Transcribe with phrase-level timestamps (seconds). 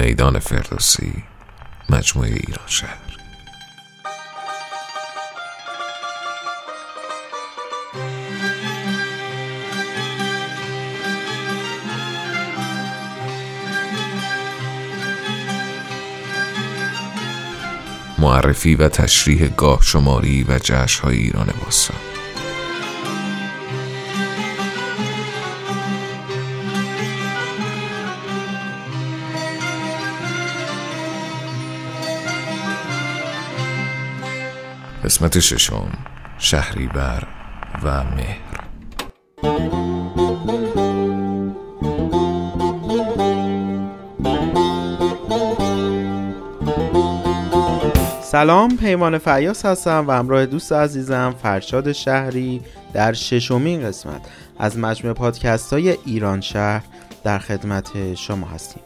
[0.00, 1.12] میدان فردوسی
[1.90, 2.96] مجموعه ایران شهر.
[18.18, 22.19] معرفی و تشریح گاه شماری و جشن های ایران باستان
[35.10, 35.88] قسمت ششم
[36.38, 37.26] شهریور
[37.82, 38.60] و مهر.
[48.22, 52.60] سلام پیمان فیاس هستم و همراه دوست عزیزم فرشاد شهری
[52.92, 54.20] در ششمین قسمت.
[54.58, 56.82] از مجموعه پادکست های ایران شهر
[57.24, 58.82] در خدمت شما هستیم.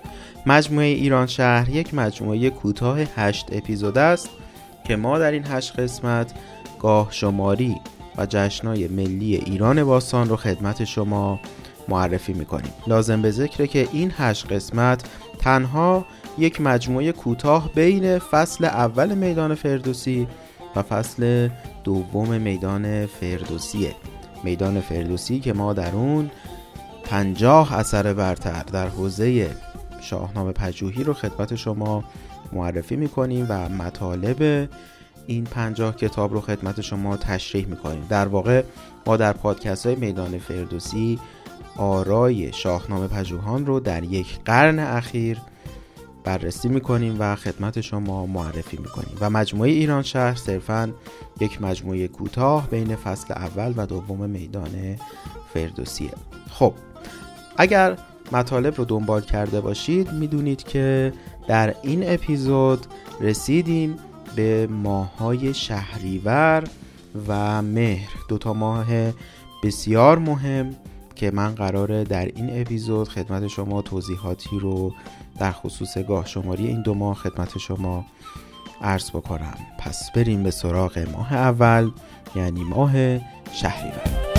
[0.46, 4.30] مجموعه ایران شهر یک مجموعه کوتاه هشت اپیزود است
[4.84, 6.32] که ما در این هشت قسمت
[6.80, 7.76] گاه شماری
[8.16, 11.40] و جشنهای ملی ایران باستان رو خدمت شما
[11.88, 12.72] معرفی می‌کنیم.
[12.86, 15.04] لازم به ذکره که این هشت قسمت
[15.38, 16.06] تنها
[16.38, 20.28] یک مجموعه کوتاه بین فصل اول میدان فردوسی
[20.76, 21.48] و فصل
[21.84, 23.94] دوم میدان فردوسیه.
[24.44, 26.30] میدان فردوسی که ما در اون
[27.04, 29.50] پنجاه اثر برتر در حوزه
[30.00, 32.04] شاهنامه پژوهی رو خدمت شما
[32.52, 34.68] معرفی می‌کنیم و مطالب
[35.26, 38.06] این پنجاه کتاب رو خدمت شما تشریح می‌کنیم.
[38.08, 38.62] در واقع
[39.06, 41.18] ما در پادکست های میدان فردوسی
[41.76, 45.38] آرای شاهنامه پژوهان رو در یک قرن اخیر
[46.24, 49.16] بررسی می‌کنیم و خدمت شما معرفی می‌کنیم.
[49.20, 50.92] و مجموعه ایران شهر صرفا
[51.40, 54.98] یک مجموعه کوتاه بین فصل اول و دوم میدان
[55.54, 56.10] فردوسیه.
[56.50, 56.74] خب
[57.56, 57.96] اگر
[58.32, 61.12] مطالب رو دنبال کرده باشید می‌دونید که
[61.48, 62.86] در این اپیزود
[63.20, 63.96] رسیدیم
[64.36, 66.64] به ماهای شهریور
[67.28, 68.10] و مهر.
[68.28, 68.86] دوتا ماه
[69.62, 70.76] بسیار مهم
[71.14, 74.92] که من قراره در این اپیزود خدمت شما توضیحاتی رو
[75.38, 78.04] در خصوص گاه شماری این دو ماه خدمت شما
[78.82, 79.56] عرض بکنم.
[79.78, 81.90] پس بریم به سراغ ماه اول
[82.36, 83.18] یعنی ماه
[83.52, 84.33] شهریور.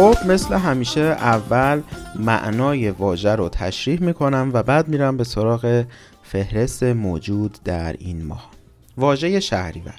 [0.00, 1.82] خب مثل همیشه اول
[2.16, 5.84] معنای واژه رو تشریح می‌کنم و بعد میرم به سراغ
[6.22, 8.50] فهرست موجود در این ماه.
[8.96, 9.94] واژه شهریور.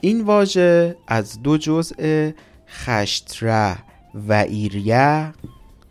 [0.00, 2.30] این واژه از دو جزء
[2.68, 3.76] خشتره
[4.28, 5.32] و ایریه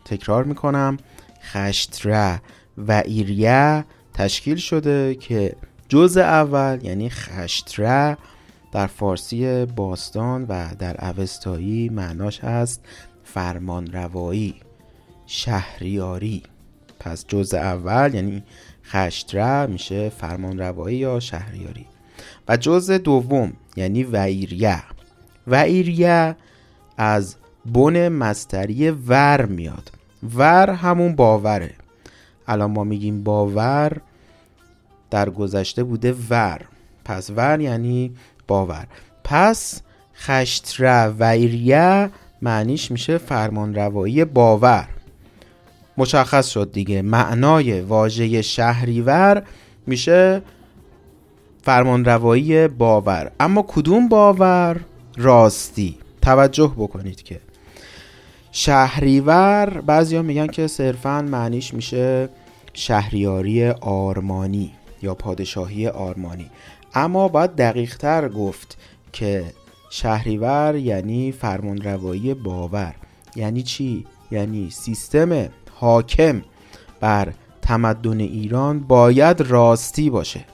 [0.04, 0.96] تکرار می‌کنم.
[1.52, 2.40] خشتره
[2.78, 3.84] و ایریه
[4.14, 5.56] تشکیل شده که
[5.88, 8.16] جزء اول یعنی خشتره
[8.72, 12.80] در فارسی باستان و در اوستایی معناش هست
[13.24, 14.54] فرمان روایی
[15.26, 16.42] شهریاری.
[17.00, 18.42] پس جز اول یعنی
[18.84, 21.86] خشتره میشه فرمان روایی یا شهریاری.
[22.48, 24.82] و جز دوم یعنی ویریه.
[25.46, 26.36] ویریه
[26.96, 29.92] از بن مستری ور میاد.
[30.34, 31.74] ور همون باوره.
[32.46, 34.00] الان ما میگیم باور
[35.10, 36.60] در گذشته بوده ور.
[37.04, 38.14] پس ور یعنی
[38.48, 38.86] باور.
[39.24, 39.80] پس
[40.16, 42.10] خشتره ویریه
[42.42, 44.88] معنیش میشه فرمان روایی باور.
[45.96, 47.02] مشخص شد دیگه.
[47.02, 49.42] معنای واژه شهریور
[49.86, 50.42] میشه
[51.62, 53.30] فرمان روایی باور.
[53.40, 54.80] اما کدوم باور؟
[55.16, 55.98] راستی.
[56.22, 57.40] توجه بکنید که.
[58.52, 62.28] شهریور بعضیا میگن که صرفا معنیش میشه
[62.72, 66.50] شهریاری آرمانی یا پادشاهی آرمانی.
[66.96, 68.78] اما باید دقیق تر گفت
[69.12, 69.44] که
[69.90, 72.94] شهریور یعنی فرمانروایی باور.
[73.36, 76.42] یعنی چی؟ یعنی سیستم حاکم
[77.00, 77.32] بر
[77.62, 80.44] تمدن ایران باید راستی باشه.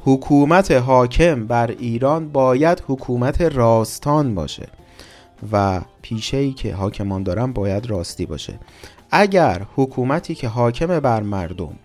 [0.00, 4.68] حکومت حاکم بر ایران باید حکومت راستان باشه
[5.52, 8.58] و پیشه ای که حاکمان دارن باید راستی باشه.
[9.10, 11.78] اگر حکومتی که حاکم بر مردم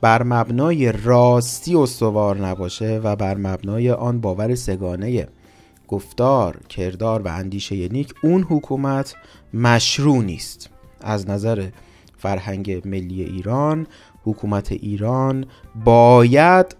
[0.00, 5.28] بر مبنای راستی استوار نباشه و بر مبنای آن باور سگانه
[5.88, 9.14] گفتار، کردار و اندیشه نیک اون حکومت
[9.54, 10.70] مشروع نیست.
[11.00, 11.68] از نظر
[12.18, 13.86] فرهنگ ملی ایران
[14.24, 15.46] حکومت ایران
[15.84, 16.76] باید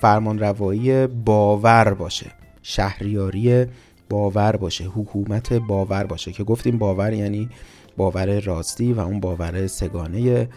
[0.00, 2.26] فرمان روایی باور باشه
[2.62, 3.66] شهریاری
[4.10, 7.48] باور باشه حکومت باور باشه که گفتیم باور یعنی
[7.96, 10.48] باور راستی و اون باور سگانه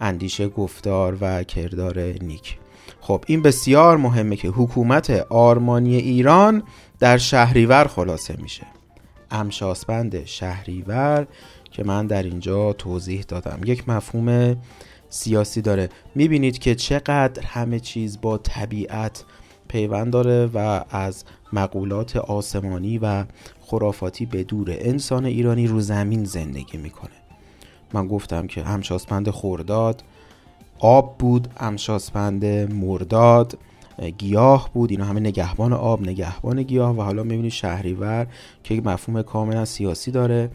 [0.00, 2.58] اندیشه گفتار و کردار نیک.
[3.00, 6.62] خب این بسیار مهمه که حکومت آرمانی ایران
[6.98, 8.66] در شهریور خلاصه میشه.
[9.30, 11.26] امشاسپند شهریور
[11.70, 13.60] که من در اینجا توضیح دادم.
[13.64, 14.56] یک مفهوم
[15.08, 15.88] سیاسی داره.
[16.14, 19.24] می‌بینید که چقدر همه چیز با طبیعت
[19.68, 23.24] پیوند داره و از مقولات آسمانی و
[23.60, 27.17] خرافاتی به دور انسان ایرانی رو زمین زندگی می‌کنه.
[27.92, 30.02] من گفتم که همشاسپند خورداد.
[30.78, 33.58] آب بود همشاسپند مرداد.
[34.18, 38.26] گیاه بود اینا همه نگهبان آب نگهبان گیاه و حالا می‌بینید شهریور
[38.62, 40.50] که مفهوم کاملا سیاسی داره.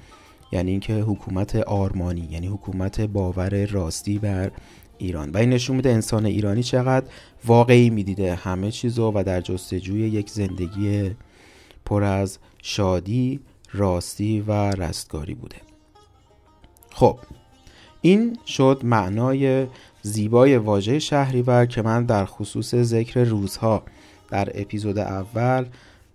[0.51, 4.51] یعنی اینکه حکومت آرمانی یعنی حکومت باور راستی بر
[4.97, 5.31] ایران.
[5.31, 7.05] و این نشون میده انسان ایرانی چقدر
[7.45, 11.11] واقعی می‌دیده همه چیزو و در جستجوی یک زندگی
[11.85, 13.39] پر از شادی
[13.73, 15.72] راستی و رستگاری بوده.
[16.93, 17.19] خب
[18.01, 19.67] این شد معنای
[20.01, 23.83] زیبای واژه شهریور که من در خصوص ذکر روزها
[24.29, 25.65] در اپیزود اول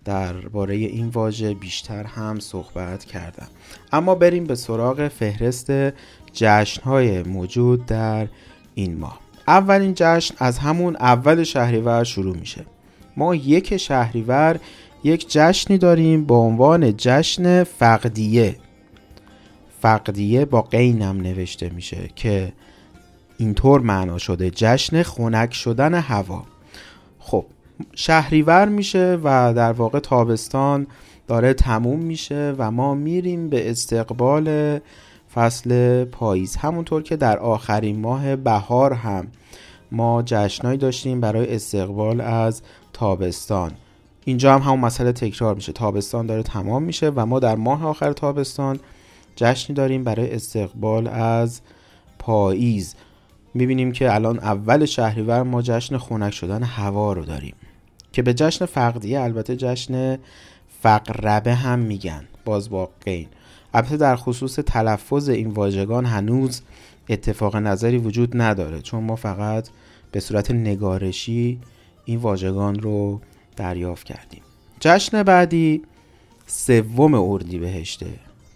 [0.04, 3.48] درباره این واژه بیشتر هم صحبت کردم.
[3.92, 5.70] اما بریم به سراغ فهرست
[6.32, 8.28] جشنهای موجود در
[8.74, 9.20] این ماه.
[9.48, 12.64] اولین جشن از همون اول شهریور شروع میشه.
[13.16, 14.60] ما یک شهریور
[15.04, 18.56] یک جشنی داریم با عنوان جشن فقدیه.
[19.80, 22.52] فقدیه با قینم نوشته میشه که
[23.38, 26.42] اینطور معنا شده جشن خنک شدن هوا.
[27.18, 27.44] خب
[27.94, 30.86] شهریور میشه و در واقع تابستان
[31.26, 34.78] داره تموم میشه و ما میریم به استقبال
[35.34, 36.56] فصل پاییز.
[36.56, 39.26] همونطور که در آخرین ماه بهار هم
[39.92, 43.72] ما جشنایی داشتیم برای استقبال از تابستان.
[44.24, 45.72] اینجا هم همون مسئله تکرار میشه.
[45.72, 48.80] تابستان داره تمام میشه و ما در ماه آخر تابستان
[49.38, 51.60] جشنی داریم برای استقبال از
[52.18, 52.94] پاییز.
[53.54, 57.54] می‌بینیم که الان اول شهریور ما جشن خنک شدن هوا رو داریم
[58.12, 60.18] که به جشن فقدیه البته جشن
[60.82, 63.28] فقربه هم میگن باز با قین.
[63.74, 66.62] البته در خصوص تلفظ این واژگان هنوز
[67.08, 69.68] اتفاق نظری وجود نداره چون ما فقط
[70.12, 71.60] به صورت نگارشی
[72.04, 73.20] این واژگان رو
[73.56, 74.42] دریافت کردیم.
[74.80, 75.82] جشن بعدی
[76.46, 78.06] سوم اردی بهشته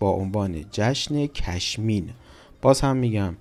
[0.02, 2.10] با عنوان جشن کشمین.
[2.62, 3.34] باز هم میگم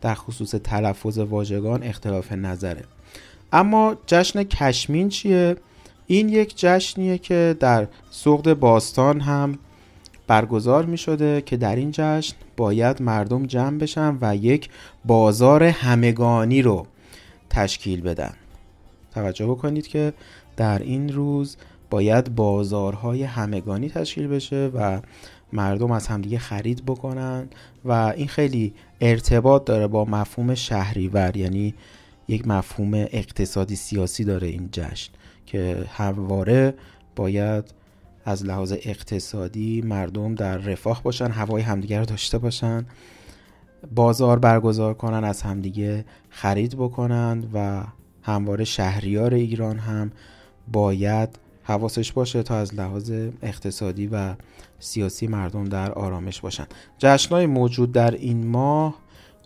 [0.00, 2.84] در خصوص تلفظ واژگان اختلاف نظره.
[3.52, 5.56] اما جشن کشمین چیه؟
[6.06, 9.58] این یک جشنیه که در سوقد باستان هم
[10.26, 14.68] برگزار می شده که در این جشن باید مردم جمع بشن و یک
[15.04, 16.86] بازار همگانی رو
[17.50, 18.34] تشکیل بدن.
[19.14, 20.12] توجه بکنید که
[20.56, 21.56] در این روز
[21.90, 25.00] باید بازارهای همگانی تشکیل بشه و
[25.52, 27.48] مردم از همدیگه خرید بکنن
[27.84, 31.74] و این خیلی ارتباط داره با مفهوم شهریور یعنی
[32.28, 35.12] یک مفهوم اقتصادی سیاسی داره این جشن
[35.46, 36.74] که همواره
[37.16, 37.64] باید
[38.24, 42.86] از لحاظ اقتصادی مردم در رفاه باشن هوای همدیگه رو داشته باشن
[43.94, 47.84] بازار برگزار کنن از همدیگه خرید بکنن و
[48.22, 50.12] همواره شهریار ایران هم
[50.72, 53.12] باید حواسش باشه تا از لحاظ
[53.42, 54.34] اقتصادی و
[54.78, 56.66] سیاسی مردم در آرامش باشن.
[56.98, 58.94] جشنهای موجود در این ماه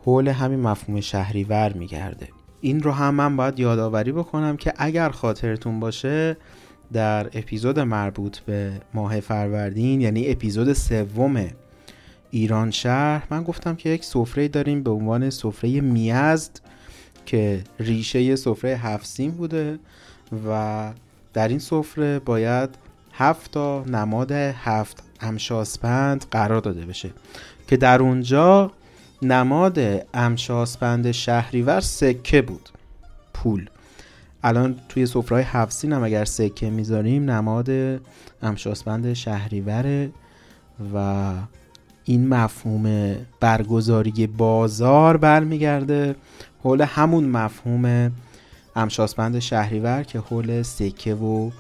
[0.05, 2.29] حول همین مفهوم شهریور میگرده.
[2.61, 6.37] این رو هم من باید یادآوری بکنم که اگر خاطرتون باشه
[6.93, 11.51] در اپیزود مربوط به ماه فروردین یعنی اپیزود سوم
[12.31, 16.61] ایران شهر من گفتم که یک سفره داریم به عنوان سفره می‌زد
[17.27, 19.79] که ریشه سفره هفت بوده
[20.49, 20.93] و
[21.35, 22.71] در این سفره باید
[23.13, 27.11] هفت تا نماد هفت امشاسپند قرار داده بشه
[27.69, 28.73] که در اونجا
[29.23, 29.79] نماد
[30.15, 32.69] امشاسپند شهریور سکه بود.
[33.35, 33.69] پول.
[34.45, 37.71] الان توی سفرهای هفسین هم اگر سکه می‌ذاریم نماد
[38.43, 40.11] امشاسپند شهریوره
[40.95, 41.33] و
[42.05, 46.17] این مفهوم برگزاری بازار برمیگرده.
[46.63, 48.13] حول همون مفهوم
[48.77, 51.51] امشاسپند شهریور که حول سکه و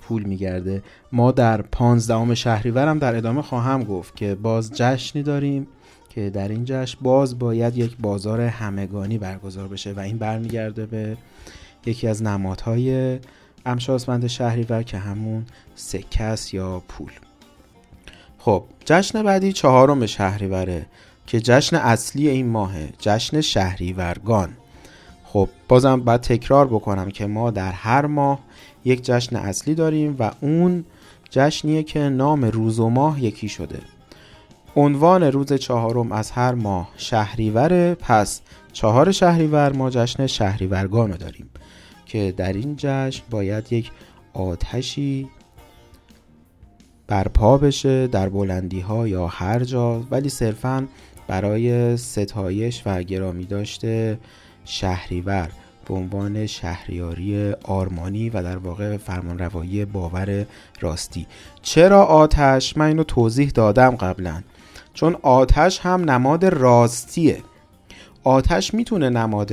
[0.00, 0.82] پول میگرده.
[1.12, 5.66] ما در پانزدهم شهریور هم در ادامه خواهم گفت که باز جشنی داریم
[6.08, 11.16] که در این جشن باز باید یک بازار همگانی برگزار بشه و این برمیگرده به
[11.86, 13.18] یکی از نمادهای
[13.66, 17.10] امشاسپند شهریور که همون سکه یا پول.
[18.38, 20.86] خب جشن بعدی چهارم شهریوره
[21.26, 24.57] که جشن اصلی این ماهه جشن شهریورگان.
[25.32, 28.38] خب بازم باید تکرار بکنم که ما در هر ماه
[28.84, 30.84] یک جشن اصلی داریم و اون
[31.30, 33.78] جشنیه که نام روز و ماه یکی شده.
[34.76, 38.40] عنوان روز چهارم از هر ماه شهریوره پس
[38.72, 41.50] چهار شهریور ما جشن شهریورگان داریم
[42.06, 43.90] که در این جشن باید یک
[44.32, 45.28] آتشی
[47.06, 50.86] برپا بشه در بلندی ها یا هر جا ولی صرفا
[51.26, 54.18] برای ستایش و گرامی داشته
[54.70, 55.50] شهریور
[55.86, 60.46] به عنوان شهریاری آرمانی و در واقع فرمانروایی باور
[60.80, 61.26] راستی.
[61.62, 64.42] چرا آتش؟ من اینو توضیح دادم قبلا.
[64.94, 67.42] چون آتش هم نماد راستیه.
[68.24, 69.52] آتش می‌تونه نماد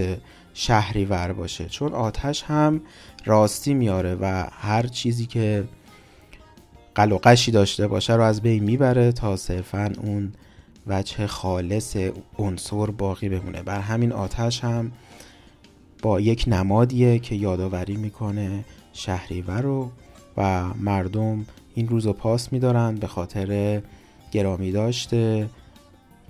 [0.54, 1.66] شهریور باشه.
[1.66, 2.82] چون آتش هم
[3.26, 5.64] راستی میاره و هر چیزی که
[6.96, 10.34] قلقشی داشته باشه رو از بین می‌بره تا صرفا اون
[10.88, 11.98] وجه خالص
[12.40, 13.64] عنصر باقی بمونه.
[13.64, 14.92] بر همین آتش هم
[16.02, 19.92] با یک نمادیه که یادآوری می‌کنه شهریور رو
[20.38, 23.82] و مردم این روز رو پاس میدارن به خاطر
[24.32, 25.50] گرامی داشته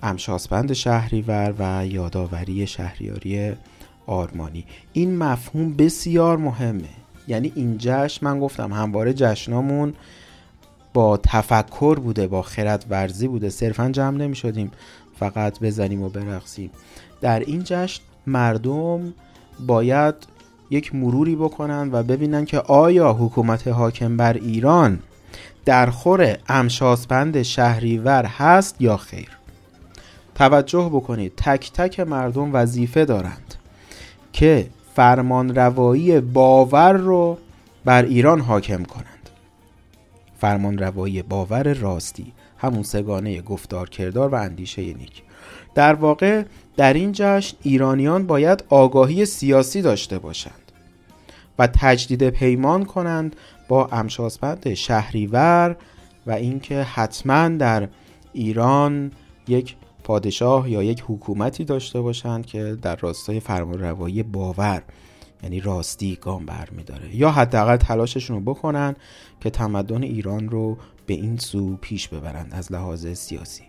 [0.02, 3.52] امشاسپند شهریور و یادآوری شهریاری
[4.06, 4.64] آرمانی.
[4.92, 6.88] این مفهوم بسیار مهمه.
[7.28, 9.94] یعنی این جشن من گفتم همواره جشنامون
[10.94, 13.50] با تفکر بوده با خرد ورزی بوده.
[13.50, 14.70] صرفا جمع نمی شدیم
[15.18, 16.70] فقط بزنیم و برقصیم.
[17.20, 19.14] در این جشن مردم
[19.60, 20.14] باید
[20.70, 24.98] یک مروری بکنن و ببینن که آیا حکومت حاکم بر ایران
[25.64, 29.28] در خور امشاسپند شهریور هست یا خیر.
[30.34, 33.54] توجه بکنید تک تک مردم وظیفه دارند
[34.32, 37.38] که فرمان روایی باور رو
[37.84, 39.30] بر ایران حاکم کنند.
[40.40, 45.22] فرمان روایی باور راستی همون سگانه گفتار کردار و اندیشه نیک.
[45.74, 46.42] در واقع
[46.76, 50.72] در این جشن ایرانیان باید آگاهی سیاسی داشته باشند
[51.58, 53.36] و تجدید پیمان کنند
[53.68, 55.76] با امشاسپند شهریور
[56.26, 57.88] و اینکه حتما در
[58.32, 59.12] ایران
[59.48, 64.82] یک پادشاه یا یک حکومتی داشته باشند که در راستای فرمانروایی باور
[65.42, 68.96] یعنی راستی گام برمیداره یا حداقل تلاششون رو بکنن
[69.40, 73.64] که تمدن ایران رو به این سو پیش ببرند از لحاظ سیاسی.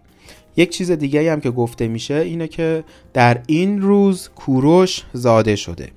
[0.57, 5.91] یک چیز دیگه هم که گفته میشه اینه که در این روز کوروش زاده شده.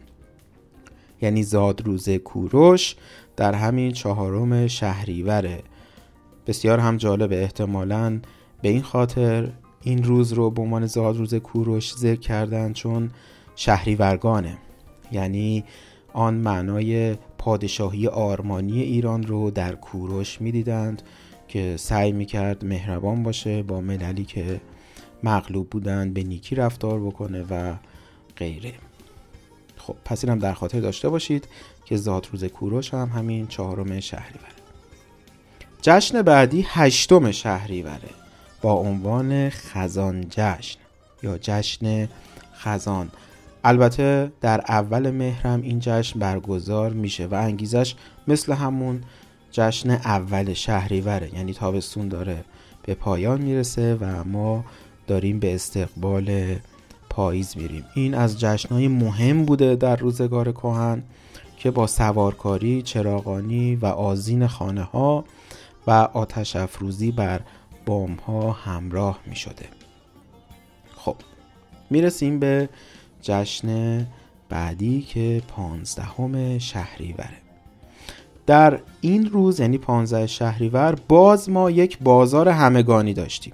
[1.23, 2.97] یعنی زاد روز کوروش
[3.37, 5.63] در همین چهارم شهریوره
[6.47, 8.21] بسیار هم جالب احتمالا
[8.63, 13.11] به این خاطر این روز رو به عنوان زاد روز کوروش ذکر کردن چون
[13.57, 14.59] شهریورگانه.
[15.13, 15.65] یعنی
[16.13, 21.03] آن معنای پادشاهی آرمانی ایران رو در کوروش می‌دیدند.
[21.51, 24.61] که سعی می‌کرد مهربان باشه با مللی که
[25.23, 27.75] مغلوب بودن به نیکی رفتار بکنه و
[28.37, 28.73] غیره.
[29.77, 31.49] خب پس اینم در خاطر داشته باشید
[31.85, 34.53] که زاد روز کوروش هم همین چهارم شهریوره.
[35.83, 38.11] جشن بعدی هشتم شهریوره
[38.63, 40.79] با عنوان خزان جشن
[41.23, 42.09] یا جشن
[42.55, 43.11] خزان.
[43.65, 47.95] البته در اول مهرم این جشن برگزار میشه و انگیزش
[48.29, 49.01] مثل همون
[49.53, 51.35] جشن اول شهریوره.
[51.35, 52.45] یعنی تابستون داره
[52.83, 54.65] به پایان می‌رسه و ما
[55.07, 56.57] داریم به استقبال
[57.11, 57.85] پاییز میریم.
[57.95, 61.03] این از جشنهای مهم بوده در روزگار کهن
[61.57, 65.25] که با سوارکاری، چراغانی و آزین خانه ها
[65.87, 67.41] و آتش افروزی بر
[67.87, 69.69] بام ها همراه می شده
[70.97, 71.17] خب
[71.91, 72.69] می‌رسیم به
[73.23, 74.07] جشن
[74.49, 77.50] بعدی که پانزدهم شهریوره.
[78.51, 83.53] در این روز یعنی پانزده شهریور باز ما یک بازار همگانی داشتیم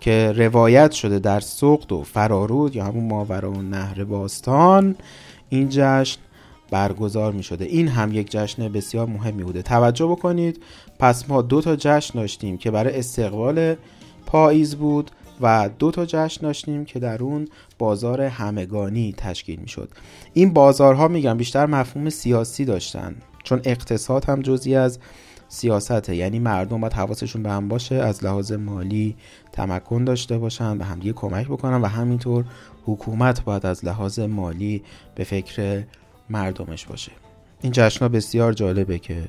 [0.00, 4.96] که روایت شده در سقد و فرارود یا همون ماورا و نهر باستان
[5.48, 6.18] این جشن
[6.70, 9.62] برگزار می شده این هم یک جشن بسیار مهمی بوده.
[9.62, 10.62] توجه بکنید
[10.98, 13.76] پس ما دو تا جشن داشتیم که برای استقبال
[14.26, 17.48] پاییز بود و دو تا جشن داشتیم که در اون
[17.78, 19.88] بازار همگانی تشکیل می شد
[20.34, 23.16] این بازارها میگم بیشتر مفهوم سیاسی داشتن.
[23.44, 24.98] چون اقتصاد هم جزی از
[25.48, 26.16] سیاسته.
[26.16, 29.16] یعنی مردم باید حواسشون به هم باشه از لحاظ مالی
[29.52, 32.44] تمکن داشته باشن به همدیگه کمک بکنن و همینطور
[32.86, 34.82] حکومت باید از لحاظ مالی
[35.14, 35.82] به فکر
[36.30, 37.12] مردمش باشه.
[37.60, 39.24] این جشن بسیار جالبه که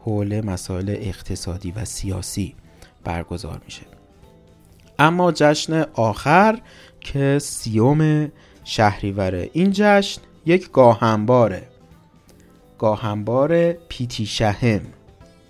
[0.00, 2.54] حول مسائل اقتصادی و سیاسی
[3.04, 3.82] برگزار میشه.
[4.98, 6.58] اما جشن آخر
[7.00, 8.32] که سیوم
[8.64, 9.50] شهریوره.
[9.52, 11.68] این جشن یک گاهنباره.
[12.84, 14.80] گاهنبار پیتی شهم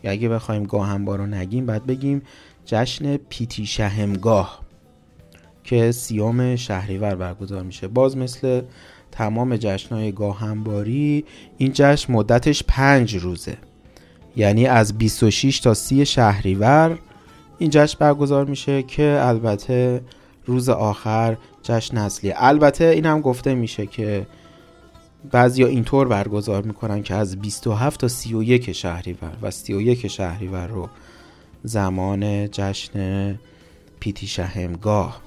[0.04, 2.22] اگه بخوایم گاهنبار رو نگیم بعد بگیم
[2.64, 4.60] جشن پیتی شهمگاه
[5.64, 7.88] که سیوم شهریور برگزار میشه.
[7.88, 8.62] باز مثل
[9.12, 11.24] تمام جشنهای گاهنباری
[11.58, 13.56] این جشن مدتش پنج روزه.
[14.36, 16.98] یعنی از 26 تا 30 شهریور
[17.58, 20.00] این جشن برگزار میشه که البته
[20.46, 22.32] روز آخر جشن اصلی.
[22.36, 24.26] البته این هم گفته میشه که
[25.30, 30.88] بعضیا اینطور برگزار می‌کنن که از 27 تا 31 شهریور و 31 شهریور رو
[31.62, 33.38] زمان جشن
[34.00, 35.20] پیتی شهمگاه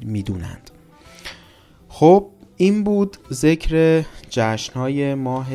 [0.00, 0.70] می‌دونند.
[1.88, 5.46] خب این بود ذکر جشنهای ماه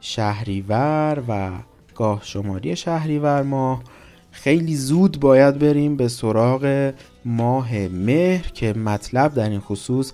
[0.00, 1.50] شهریور و
[1.94, 3.82] گاه شماری شهریور ماه.
[4.30, 6.92] خیلی زود باید بریم به سراغ
[7.24, 10.12] ماه مهر که مطلب در این خصوص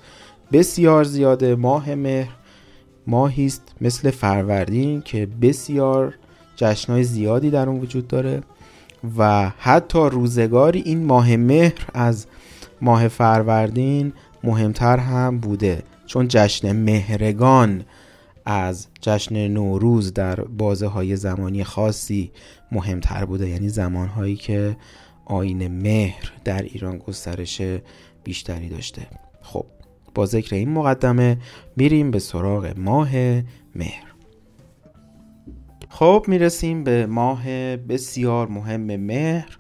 [0.52, 1.54] بسیار زیاده.
[1.54, 2.30] ماه مهر
[3.08, 6.14] ماهی است مثل فروردین که بسیار
[6.56, 8.42] جشنهای زیادی در اون وجود داره
[9.18, 12.26] و حتی روزگاری این ماه مهر از
[12.80, 14.12] ماه فروردین
[14.44, 17.84] مهمتر هم بوده چون جشن مهرگان
[18.46, 22.30] از جشن نوروز در بازه های زمانی خاصی
[22.72, 24.76] مهمتر بوده یعنی زمانهایی که
[25.24, 27.62] آین مهر در ایران گسترش
[28.24, 29.27] بیشتری داشته.
[30.18, 31.38] با ذکر این مقدمه
[31.76, 33.16] میریم به سراغ ماه
[33.74, 34.14] مهر.
[35.88, 37.46] خب می‌رسیم به ماه
[37.76, 39.58] بسیار مهم مهر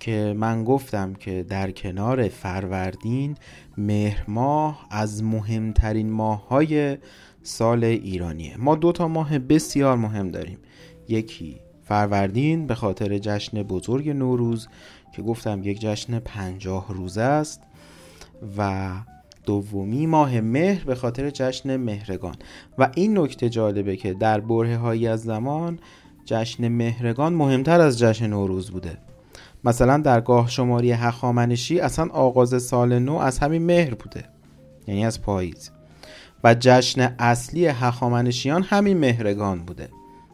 [0.00, 3.36] که من گفتم که در کنار فروردین
[3.78, 6.98] مهر ماه از مهمترین ماه های
[7.42, 8.56] سال ایرانیه.
[8.56, 10.58] ما دو تا ماه بسیار مهم داریم.
[11.08, 14.68] یکی فروردین به خاطر جشن بزرگ نوروز
[15.12, 17.62] که گفتم یک جشن پنجاه روزه است
[18.58, 18.90] و
[19.44, 22.34] دومی ماه مهر به خاطر جشن مهرگان.
[22.78, 25.78] و این نکته جالبه که در بره هایی از زمان
[26.24, 28.98] جشن مهرگان مهمتر از جشن نوروز بوده.
[29.64, 34.24] مثلا در گاه شماری هخامنشی اصلا آغاز سال نو از همین مهر بوده
[34.86, 35.70] یعنی از پاییز.
[36.44, 39.88] و جشن اصلی هخامنشیان همین مهرگان بوده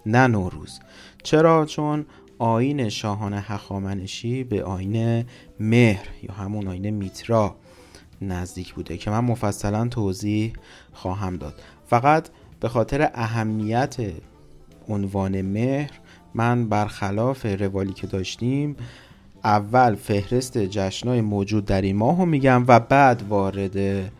[0.06, 0.80] نه نوروز.
[1.22, 2.06] چرا؟ چون
[2.38, 5.24] آین شاهان هخامنشی به آین
[5.60, 7.56] مهر یا همون آین میترا
[8.22, 10.52] نزدیک بوده که من مفصلا توضیح
[10.92, 11.62] خواهم داد.
[11.86, 12.28] فقط
[12.60, 13.96] به خاطر اهمیت
[14.88, 15.90] عنوان مهر
[16.34, 18.76] من برخلاف روالی که داشتیم
[19.44, 24.10] اول فهرست جشنهای موجود در این ماه میگم و بعد وارد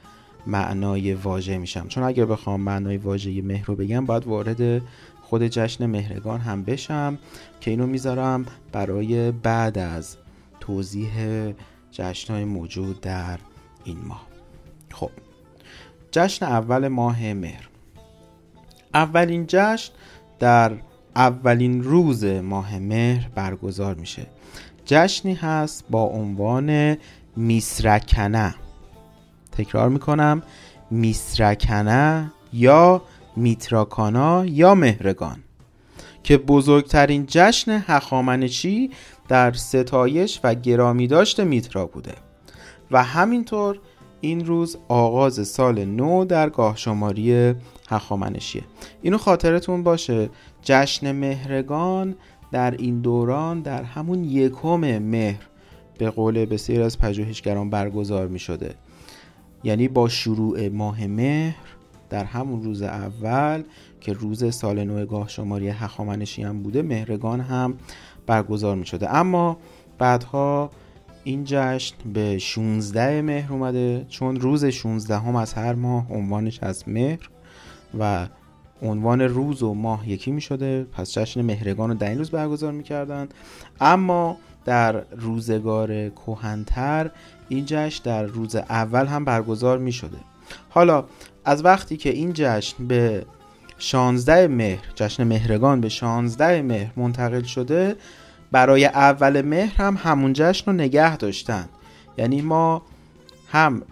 [0.47, 1.89] معنای واژه میشم.
[1.89, 4.83] چون اگر بخوام معنای واژه مهر رو بگم باید وارد
[5.23, 7.19] خود جشن مهرگان هم بشم
[7.61, 10.17] که اینو می‌ذارم برای بعد از
[10.61, 11.11] توضیح
[11.91, 13.39] جشنهای موجود در
[13.89, 14.27] این ماه.
[14.93, 15.11] خب
[16.11, 17.69] جشن اول ماه مهر.
[18.95, 19.93] اولین جشن
[20.39, 20.73] در
[21.17, 24.27] اولین روز ماه مهر برگزار میشه.
[24.85, 26.97] جشنی هست با عنوان
[27.37, 28.55] میسرکنه
[29.53, 30.43] تکرار می‌کنم
[30.91, 33.03] میسرکنه یا
[33.37, 35.39] میتراکانا یا مهرگان.
[36.23, 38.91] که بزرگترین جشن هخامنشی
[39.29, 42.15] در ستایش و گرامی داشت میترا بوده.
[42.91, 43.79] و همینطور
[44.21, 47.55] این روز آغاز سال نو در گاه شماری
[47.89, 48.63] هخامنشیه.
[49.03, 50.31] اینو خاطرتون باشه.
[50.63, 52.15] جشن مهرگان
[52.53, 55.43] در این دوران در همون یکم مهر
[55.99, 58.75] به قول بسیار از پژوهشگران برگزار می شده
[59.65, 61.57] یعنی با شروع ماه مهر
[62.11, 63.63] در همون روز اول
[64.01, 67.75] که روز سال نو گاه شماری هخامنشی هم بوده مهرگان هم
[68.27, 69.57] برگزار می شده اما
[69.99, 70.71] بعدها
[71.25, 76.89] این جشن به 16 مهر اومده چون روز 16 هم از هر ماه عنوانش از
[76.89, 77.29] مهر
[77.99, 78.29] و
[78.83, 82.73] عنوان روز و ماه یکی می شده پس جشن مهرگان رو در این روز برگزار
[82.73, 83.29] می کردن.
[83.81, 87.11] اما در روزگار کوهنتر
[87.49, 90.19] این جشن در روز اول هم برگزار می شده
[90.71, 91.05] حالا
[91.45, 93.27] از وقتی که این جشن به
[93.79, 97.97] 16 مهر جشن مهرگان به 16 مهر منتقل شده
[98.53, 101.69] برای اول مهر هم همون جشن رو نگه داشتن.
[102.19, 102.83] یعنی ما
[103.49, 103.83] هم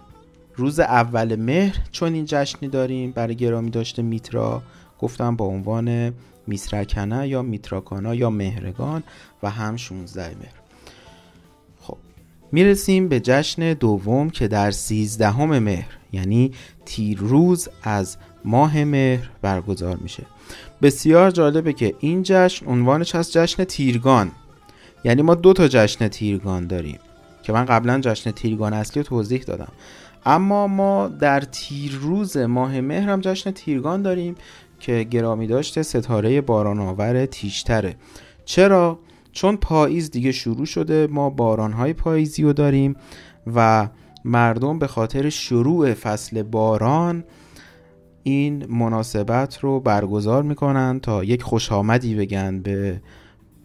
[0.55, 4.61] روز اول مهر چون این جشنی داریم برای گرامی داشته میترا
[4.99, 6.13] گفتم با عنوان
[6.47, 9.03] میسرکنه یا میتراکانا یا مهرگان
[9.43, 10.53] و هم 16 مهر.
[11.81, 11.97] خب
[12.51, 16.51] می‌رسیم به جشن دوم که در 13 مهر یعنی
[16.85, 20.23] تیر روز از ماه مهر برگزار میشه.
[20.81, 24.31] بسیار جالبه که این جشن عنوانش از جشن تیرگان.
[25.03, 26.99] یعنی ما دو تا جشن تیرگان داریم
[27.43, 29.71] که من قبلا جشن تیرگان اصلی رو توضیح دادم
[30.25, 34.35] اما ما در تیر روز ماه مهر هم جشن تیرگان داریم
[34.79, 37.95] که گرامی داشته ستاره باران آور تیشتره
[38.45, 38.99] چرا؟
[39.31, 42.95] چون پاییز دیگه شروع شده ما بارانهای پاییزی رو داریم
[43.55, 43.89] و
[44.25, 47.23] مردم به خاطر شروع فصل باران
[48.23, 53.01] این مناسبت رو برگزار می‌کنن تا یک خوش آمدی بگن به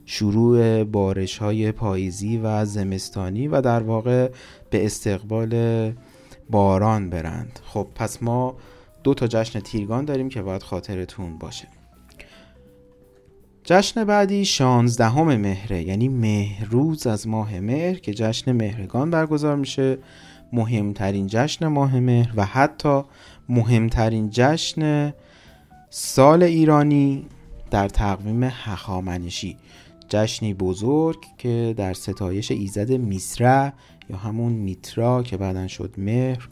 [0.06, 4.30] شروع بارش های پاییزی و زمستانی و در واقع
[4.70, 5.92] به استقبال
[6.50, 7.60] باران برند.
[7.64, 8.56] خب پس ما
[9.04, 11.68] دو تا جشن تیرگان داریم که باید خاطرتون باشه.
[13.64, 19.98] جشن بعدی شانزدهم مهره یعنی مهروز از ماه مهر که جشن مهرگان برگزار میشه.
[20.52, 23.02] مهمترین جشن ماه مهر و حتی
[23.48, 25.14] مهمترین جشن
[25.90, 27.26] سال ایرانی
[27.70, 29.56] در تقویم هخامنشی.
[30.12, 33.72] جشنی بزرگ که در ستایش ایزد میسره
[34.10, 36.48] یا همون میترا که بعدا شد مهر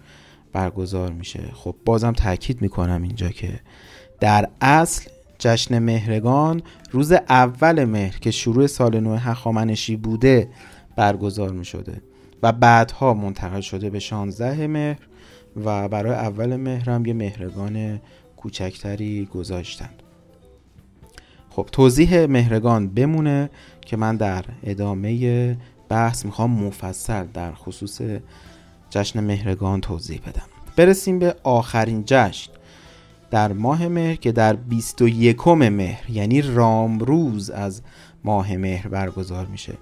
[0.53, 1.41] برگزار میشه.
[1.55, 3.61] خب بازم تاکید می‌کنم اینجا که
[4.21, 10.49] در اصل جشن مهرگان روز اول مهر که شروع سال نو هخامنشی بوده
[10.97, 12.03] برگزار می شده
[12.43, 14.99] و بعدها منتقل شده به 16 مهر
[15.65, 18.01] و برای اول مهر هم یه مهرگان
[18.37, 20.03] کوچکتری گذاشتند
[21.51, 25.57] خب توضیح مهرگان بمونه که من در ادامه
[25.89, 28.01] بحث می‌خوام مفصل در خصوص
[28.91, 30.47] جشن مهرگان توضیح بدم.
[30.77, 32.53] برسیم به آخرین جشن.
[33.31, 37.83] در ماه مهر که در 21 مهر یعنی رامروز از
[38.25, 39.75] ماه مهر برگزار میشه.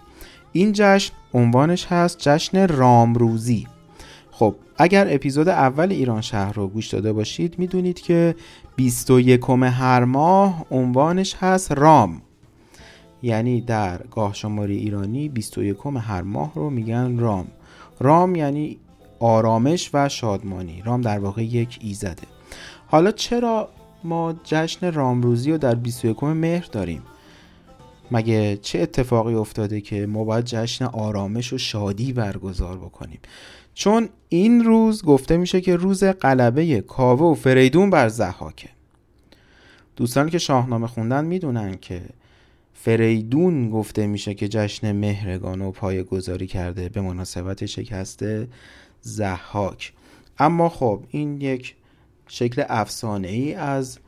[0.52, 3.66] این جشن عنوانش هست جشن رامروزی.
[4.30, 8.34] خب اگر اپیزود اول ایران شهر رو گوش داده باشید می‌دونید که
[8.78, 12.22] 21 هر ماه عنوانش هست رام.
[13.22, 17.46] یعنی در گاه شماری ایرانی 21 هر ماه رو میگن رام.
[18.00, 18.78] رام یعنی
[19.20, 20.82] آرامش و شادمانی.
[20.84, 22.26] رام در واقع یک ایزده.
[22.86, 23.68] حالا چرا
[24.04, 27.02] ما جشن رامروزی رو در 21 مهر داریم؟
[28.10, 33.20] مگه چه اتفاقی افتاده که ما باید جشن آرامش و شادی برگزار بکنیم؟
[33.78, 38.68] چون این روز گفته میشه که روز قلبه کاوه و فریدون بر زحاکه
[39.96, 42.02] دوستانی که شاهنامه خوندن می‌دونن که
[42.74, 48.24] فریدون گفته میشه که جشن مهرگان و پای گذاری کرده به مناسبت شکست
[49.00, 49.92] زحاک
[50.38, 51.74] اما خب این یک
[52.28, 53.98] شکل افسانه ای از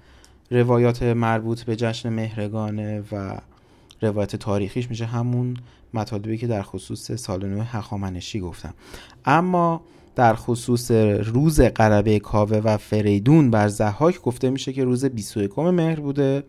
[0.50, 3.38] روایات مربوط به جشن مهرگانه و
[4.02, 5.56] روایت تاریخیش میشه همون
[5.94, 8.74] مطالبی که در خصوص سال نو هخامنشی گفتم.
[9.24, 9.82] اما
[10.16, 16.00] در خصوص روز قربه کاوه و فریدون بر زحاک گفته میشه که روز 21 مهر
[16.00, 16.44] بوده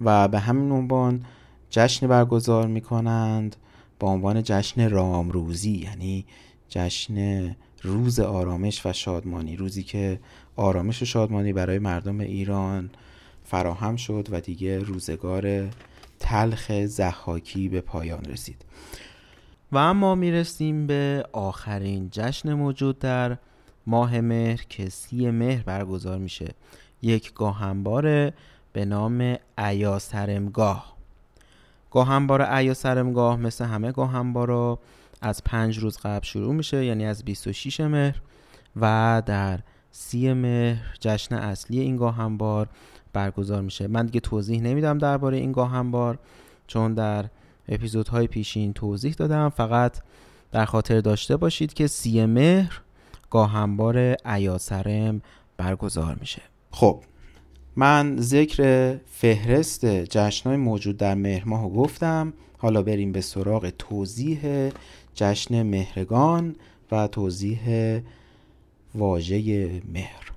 [0.00, 1.24] و به همین عنوان
[1.70, 3.56] جشن برگزار می‌کنند
[4.00, 6.24] با عنوان جشن رامروزی یعنی
[6.68, 10.20] جشن روز آرامش و شادمانی روزی که
[10.56, 12.90] آرامش و شادمانی برای مردم ایران
[13.44, 15.68] فراهم شد و دیگه روزگار
[16.20, 18.64] تلخ زحاکی به پایان رسید.
[19.72, 23.36] و اما می‌رسیم به آخرین جشن موجود در
[23.86, 26.54] ماه مهر که سی مهر برگزار میشه.
[27.02, 28.32] یک گاهنبار
[28.72, 30.96] به نام ایاسرمگاه.
[31.90, 34.78] گاهنبار ایاسرمگاه مثل همه گاهنبارا
[35.22, 38.20] از پنج روز قبل شروع میشه یعنی از 26 مهر.
[38.76, 42.68] و در سی مهر جشن اصلی این گاهنبار
[43.12, 43.86] برگزار میشه.
[43.86, 46.18] من دیگه توضیح نمیدم درباره این گاهنبار
[46.66, 47.24] چون در
[47.68, 49.48] اپیزودهای پیشین توضیح دادم.
[49.48, 49.98] فقط
[50.52, 52.80] در خاطر داشته باشید که سی مهر
[53.30, 55.22] گاهنبار ایاسرم
[55.56, 56.42] برگزار میشه.
[56.70, 57.02] خب
[57.76, 62.32] من ذکر فهرست جشنهای موجود در مهر ماه گفتم.
[62.58, 64.70] حالا بریم به سراغ توضیح
[65.14, 66.56] جشن مهرگان
[66.92, 67.60] و توضیح
[68.94, 70.32] واژه مهر.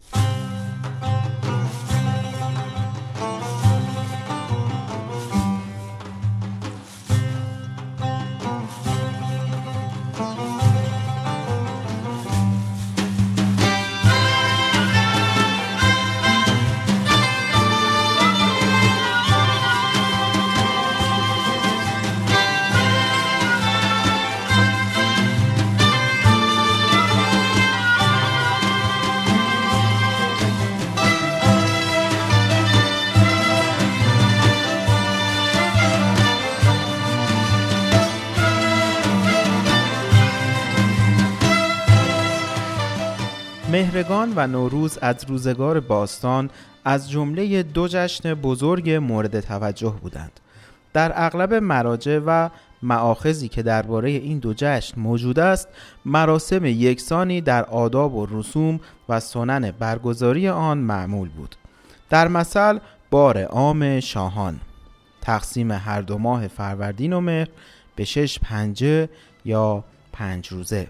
[43.94, 46.50] مهرگان و نوروز از روزگار باستان
[46.86, 50.40] از جمله دو جشن بزرگ مورد توجه بودند.
[50.94, 52.50] در اغلب مراجع و
[52.84, 55.68] معاخذی که درباره این دو جشن موجود است
[56.06, 61.56] مراسم یکسانی در آداب و رسوم و سنن برگزاری آن معمول بود.
[62.10, 64.60] در مثل بار عام شاهان.
[65.22, 67.48] تقسیم هر دو ماه فروردین و مهر
[67.96, 69.10] به شش پنجه
[69.46, 70.88] یا پنج روزه.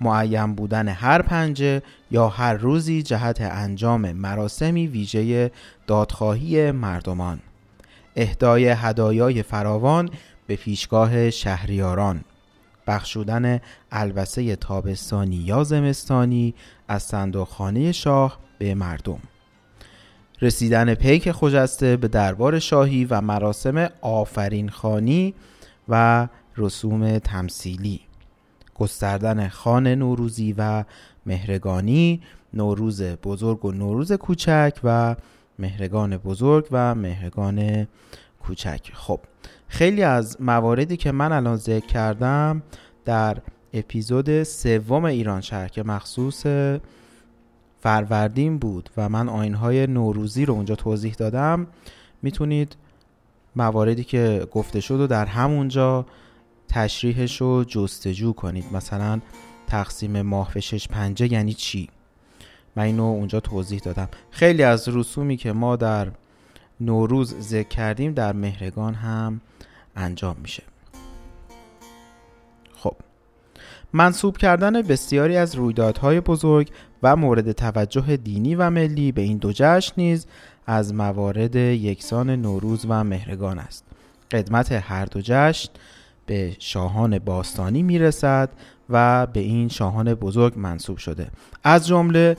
[0.00, 5.50] معین بودن هر پنجه یا هر روزی جهت انجام مراسمی ویژه
[5.86, 7.40] دادخواهی مردمان.
[8.16, 10.10] اهدای هدایای فراوان
[10.46, 12.24] به پیشگاه شهریاران.
[12.86, 13.60] بخشودن
[13.92, 16.54] البسه تابستانی یا زمستانی
[16.88, 19.18] از صندوقخانه شاه به مردم.
[20.42, 25.34] رسیدن پیک خجسته به دربار شاهی و مراسم آفرین خانی
[25.88, 28.09] و رسوم تمثیلی.
[28.80, 30.84] گستردن خان نوروزی و
[31.26, 32.20] مهرگانی
[32.54, 35.16] نوروز بزرگ و نوروز کوچک و
[35.58, 37.86] مهرگان بزرگ و مهرگان
[38.42, 38.90] کوچک.
[38.92, 39.20] خب
[39.68, 42.62] خیلی از مواردی که من الان ذکر کردم
[43.04, 43.38] در
[43.72, 46.46] اپیزود سوم ایران شهر که مخصوص
[47.80, 51.66] فروردین بود و من آینهای نوروزی رو اونجا توضیح دادم
[52.22, 52.76] می‌تونید
[53.56, 56.06] مواردی که گفته شد و در همونجا
[56.70, 58.64] تشریحش رو جستجو کنید.
[58.72, 59.20] مثلا
[59.66, 61.88] تقسیم ماه به شش پنجه یعنی چی؟
[62.76, 64.08] من اینو اونجا توضیح دادم.
[64.30, 66.08] خیلی از رسومی که ما در
[66.80, 69.40] نوروز ذکر کردیم در مهرگان هم
[69.96, 70.62] انجام میشه.
[72.74, 72.96] خب
[73.92, 76.70] منصوب کردن بسیاری از رویدادهای بزرگ
[77.02, 80.26] و مورد توجه دینی و ملی به این دو جشن نیز
[80.66, 83.84] از موارد یکسان نوروز و مهرگان است.
[84.30, 85.70] قدمت هر دو جشن
[86.26, 88.50] به شاهان باستانی می‌رسد
[88.90, 91.28] و به این شاهان بزرگ منصوب شده.
[91.64, 92.36] از جمله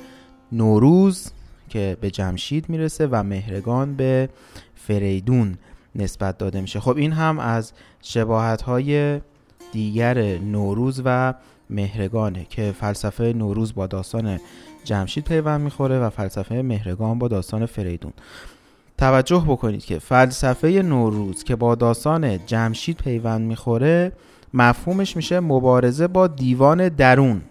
[0.51, 1.31] نوروز
[1.69, 4.29] که به جمشید می‌رسه و مهرگان به
[4.75, 5.57] فریدون
[5.95, 6.79] نسبت داده میشه.
[6.79, 9.21] خب این هم از شباهت های
[9.71, 11.33] دیگر نوروز و
[11.69, 14.39] مهرگانه که فلسفه نوروز با داستان
[14.83, 18.13] جمشید پیوند می‌خوره و فلسفه مهرگان با داستان فریدون.
[19.01, 24.11] توجه بکنید که فلسفه نوروز که با داستان جمشید پیوند می‌خوره
[24.53, 27.41] مفهومش میشه مبارزه با دیوان درون.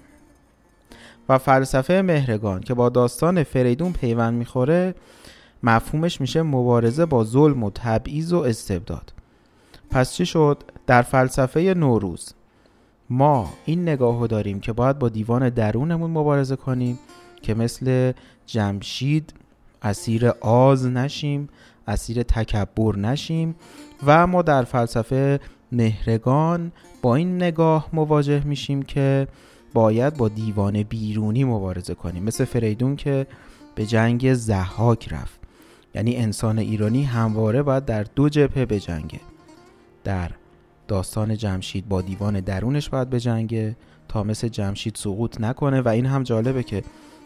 [1.29, 4.95] و فلسفه مهرگان که با داستان فریدون پیوند می‌خوره
[5.63, 9.13] مفهومش میشه مبارزه با ظلم و تبعیض و استبداد.
[9.91, 12.35] پس چی شد؟ در فلسفه نوروز
[13.11, 16.99] ما این نگاه داریم که باید با دیوان درونمون مبارزه کنیم
[17.43, 18.13] که مثل
[18.47, 19.40] جمشید
[19.83, 21.49] اسیر آز نشیم
[21.87, 23.55] اسیر تکبر نشیم
[24.07, 25.41] و ما در فلسفه
[25.73, 29.29] مهرگان با این نگاه مواجه میشیم که
[29.75, 32.23] باید با دیوان بیرونی مبارزه کنیم.
[32.23, 33.27] مثل فریدون که
[33.75, 35.41] به جنگ زحاک رفت.
[35.95, 39.21] یعنی انسان ایرانی همواره باید در دو جبهه بجنگه.
[40.05, 40.31] در
[40.89, 43.77] داستان جمشید با دیوان درونش باید بجنگه
[44.09, 46.83] تا مثل جمشید سقوط نکنه و این هم جالبه که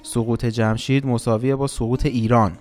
[0.07, 2.53] سقوط جمشید مساویه با سقوط ایران.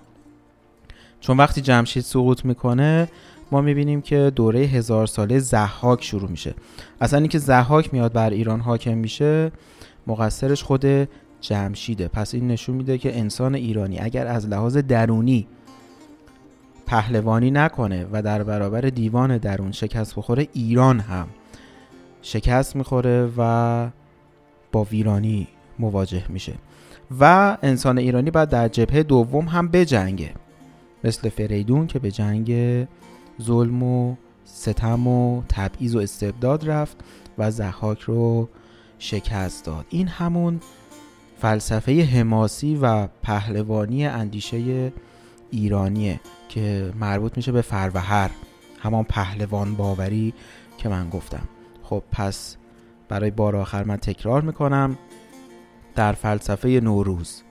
[1.19, 3.08] چون وقتی جمشید سقوط می‌کنه
[3.51, 6.53] ما می‌بینیم که دوره هزار ساله زحاک شروع میشه.
[7.01, 9.51] اصلا اینکه زحاک میاد بر ایران حاکم میشه
[10.08, 10.86] مقصرش خود
[11.41, 12.08] جمشیده.
[12.08, 15.47] پس این نشون میده که انسان ایرانی اگر از لحاظ درونی
[16.86, 21.27] پهلوانی نکنه و در برابر دیوان درون شکست بخوره ایران هم
[22.21, 23.89] شکست می‌خوره و
[24.71, 25.47] با ویرانی
[25.79, 26.53] مواجه میشه.
[27.19, 30.33] و انسان ایرانی باید در جبهه دوم هم بجنگه
[31.03, 32.53] مثل فریدون که به جنگ
[33.41, 36.97] ظلم و ستم و تبعیض و استبداد رفت
[37.37, 38.49] و زحاک رو
[38.99, 39.85] شکست داد.
[39.89, 40.59] این همون
[41.37, 44.91] فلسفه حماسی و پهلوانی اندیشه
[45.51, 48.29] ایرانیه که مربوط میشه به فروهر
[48.79, 50.33] همان پهلوان باوری
[50.77, 51.43] که من گفتم.
[51.83, 52.57] خب پس
[53.09, 54.97] برای بار آخر من تکرار می‌کنم.
[55.95, 57.41] در فلسفه نوروز.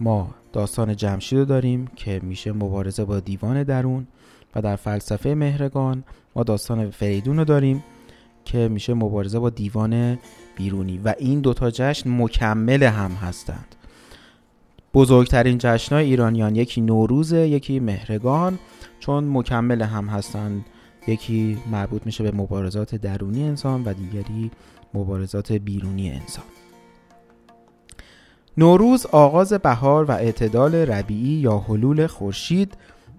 [0.00, 4.06] ما داستان جمشید رو داریم که میشه مبارزه با دیوان درون
[4.54, 6.04] و در فلسفه مهرگان
[6.36, 7.84] ما داستان فریدون رو داریم
[8.44, 10.18] که میشه مبارزه با دیوان
[10.56, 13.74] بیرونی و این دوتا جشن مکمل هم هستند.
[14.94, 18.58] بزرگترین جشنهای ایرانیان یکی نوروز یکی مهرگان
[19.00, 20.64] چون مکمل هم هستند.
[21.06, 24.50] یکی مربوط میشه به مبارزات درونی انسان و دیگری
[24.94, 26.44] مبارزات بیرونی انسان.
[28.60, 32.74] نوروز آغاز بهار و اعتدال ربیعی یا حلول خورشید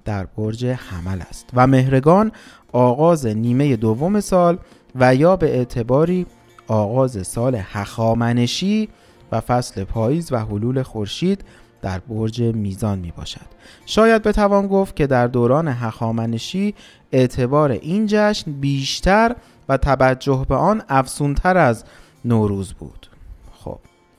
[0.05, 2.31] در برج حمل است و مهرگان
[2.71, 4.57] آغاز نیمه دوم سال
[4.95, 6.25] و یا به اعتباری
[6.67, 8.89] آغاز سال هخامنشی
[9.31, 11.43] و فصل پاییز و حلول خورشید
[11.81, 13.47] در برج میزان می باشد.
[13.85, 16.75] شاید بتوان گفت که در دوران هخامنشی
[17.11, 19.35] اعتبار این جشن بیشتر
[19.69, 21.83] و توجه به آن افسونتر از
[22.25, 23.10] نوروز بود.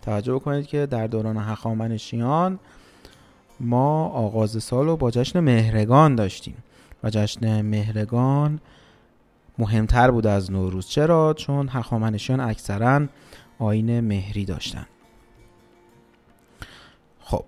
[0.02, 2.58] توجه کنید که در دوران هخامنشیان
[3.60, 6.56] ما آغاز سال رو با جشن مهرگان داشتیم
[7.02, 8.60] و جشن مهرگان
[9.58, 10.86] مهمتر بود از نوروز.
[10.86, 13.06] چرا؟ چون هخامنشیان اکثرا
[13.58, 14.86] آین مهری داشتند
[17.20, 17.44] خب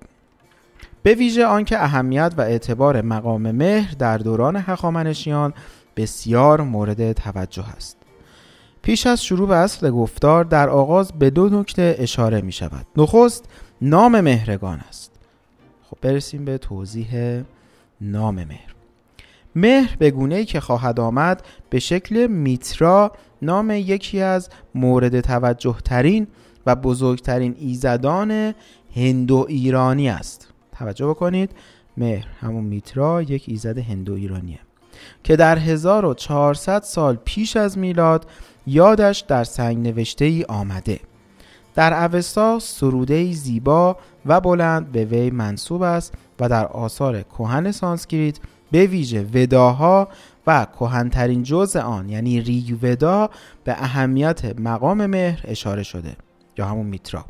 [1.02, 5.54] به ویژه آنکه اهمیت و اعتبار مقام مهر در دوران هخامنشیان
[5.96, 8.03] بسیار مورد توجه است.
[8.84, 12.86] پیش از شروع به اصل گفتار در آغاز به دو نکته اشاره می شود.
[12.96, 13.44] نخست
[13.80, 15.12] نام مهرگان است.
[15.90, 17.42] خب برسیم به توضیح
[18.00, 18.74] نام مهر.
[19.56, 25.76] مهر به گونه ای که خواهد آمد به شکل میترا نام یکی از مورد توجه
[25.84, 26.26] ترین
[26.66, 28.54] و بزرگترین ایزدان
[28.96, 30.48] هندو ایرانی است.
[30.78, 31.50] توجه بکنید
[31.96, 34.58] مهر همون میترا یک ایزد هندو ایرانیه
[35.22, 38.26] که در 1400 سال پیش از میلاد
[38.66, 41.00] یادش در سنگ نوشته ای آمده.
[41.74, 43.96] در اوستا سروده زیبا
[44.26, 48.38] و بلند به وی منسوب است و در آثار کهن سانسکریت
[48.70, 50.08] به ویژه وداها
[50.46, 53.30] و کهنترین جزء آن یعنی ریگ ودا
[53.64, 56.16] به اهمیت مقام مهر اشاره شده
[56.58, 57.24] یا همون میترا.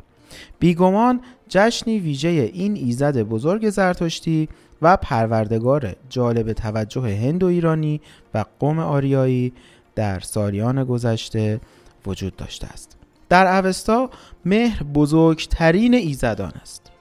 [0.59, 4.49] بیگمان جشنی ویژه این ایزد بزرگ زرتشتی
[4.81, 8.01] و پروردگار جالب توجه هند و ایرانی
[8.33, 9.53] و قوم آریایی
[9.95, 11.59] در سالیان گذشته
[12.05, 12.97] وجود داشته است.
[13.29, 14.09] در اوستا
[14.45, 16.91] مهر بزرگترین ایزدان است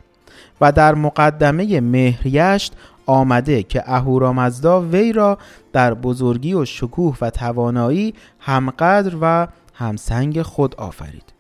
[0.61, 2.73] و در مقدمه مهریشت
[3.07, 5.39] آمده که اهورامزدا وی را
[5.73, 11.33] در بزرگی و شکوه و توانایی همقدر و همسنگ خود آفرید.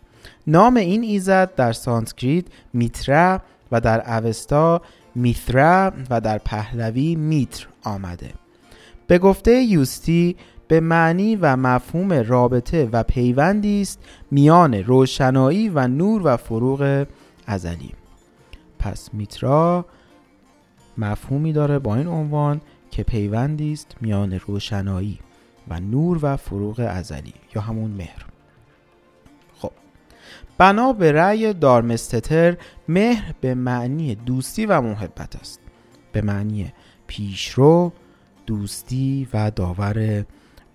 [0.46, 3.40] نام این ایزد در سانسکریت میترا
[3.72, 4.82] و در اوستا
[5.14, 8.30] میترا و در پهلوی میتر آمده.
[9.06, 10.36] به گفته یوستی
[10.68, 13.98] به معنی و مفهوم رابطه و پیوندی است
[14.30, 17.06] میان روشنایی و نور و فروغ
[17.46, 17.92] ازلی.
[18.78, 19.86] پس میترا
[20.98, 25.18] مفهومی داره با این عنوان که پیوندی است میان روشنایی
[25.68, 28.26] و نور و فروغ ازلی یا همون مهر.
[29.58, 29.72] خب
[30.58, 32.56] بنا به رأی دارمستتر
[32.88, 35.60] مهر به معنی دوستی و محبت است.
[36.12, 36.72] به معنی
[37.06, 37.92] پیشرو
[38.46, 40.24] دوستی و داور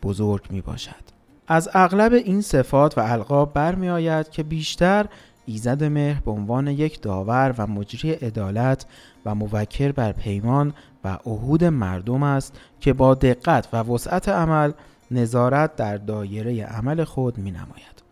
[0.03, 1.09] بزرگ می باشد
[1.47, 5.05] از اغلب این صفات و القاب برمی آید که بیشتر
[5.45, 8.85] ایزد مهر به عنوان یک داور و مجری عدالت
[9.25, 14.71] و موکر بر پیمان و عهود مردم است که با دقت و وسعت عمل
[15.11, 18.03] نظارت در دایره عمل خود می نماید.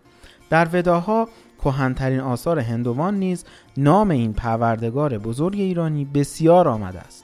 [0.50, 1.30] در وداها
[1.64, 3.46] کهنترین آثار هندوان نیز
[3.78, 7.24] نام این پروردگار بزرگ ایرانی بسیار آمده است.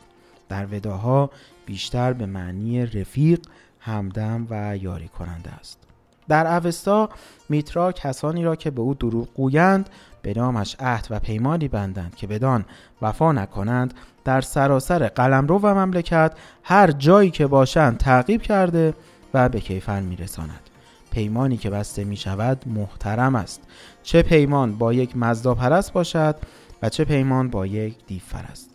[0.49, 1.29] در وداها
[1.65, 3.39] بیشتر به معنی رفیق،
[3.83, 5.79] همدم و یاری کننده است.
[6.27, 7.09] در اوستا
[7.49, 9.89] میترا کسانی را که به او دروغ گویند
[10.21, 12.65] به نامش عهد و پیمانی بندند که بدان
[13.01, 13.93] وفا نکنند
[14.25, 18.93] در سراسر قلمرو و مملکت هر جایی که باشند تعقیب کرده
[19.33, 20.69] و به کیفر میرساند.
[21.11, 23.61] پیمانی که بسته می شود محترم است.
[24.03, 26.35] چه پیمان با یک مزدا پرست باشد
[26.81, 28.72] و چه پیمان با یک دیو پرست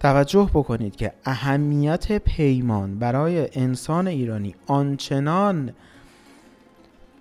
[0.00, 5.72] توجه بکنید که اهمیت پیمان برای انسان ایرانی آنچنان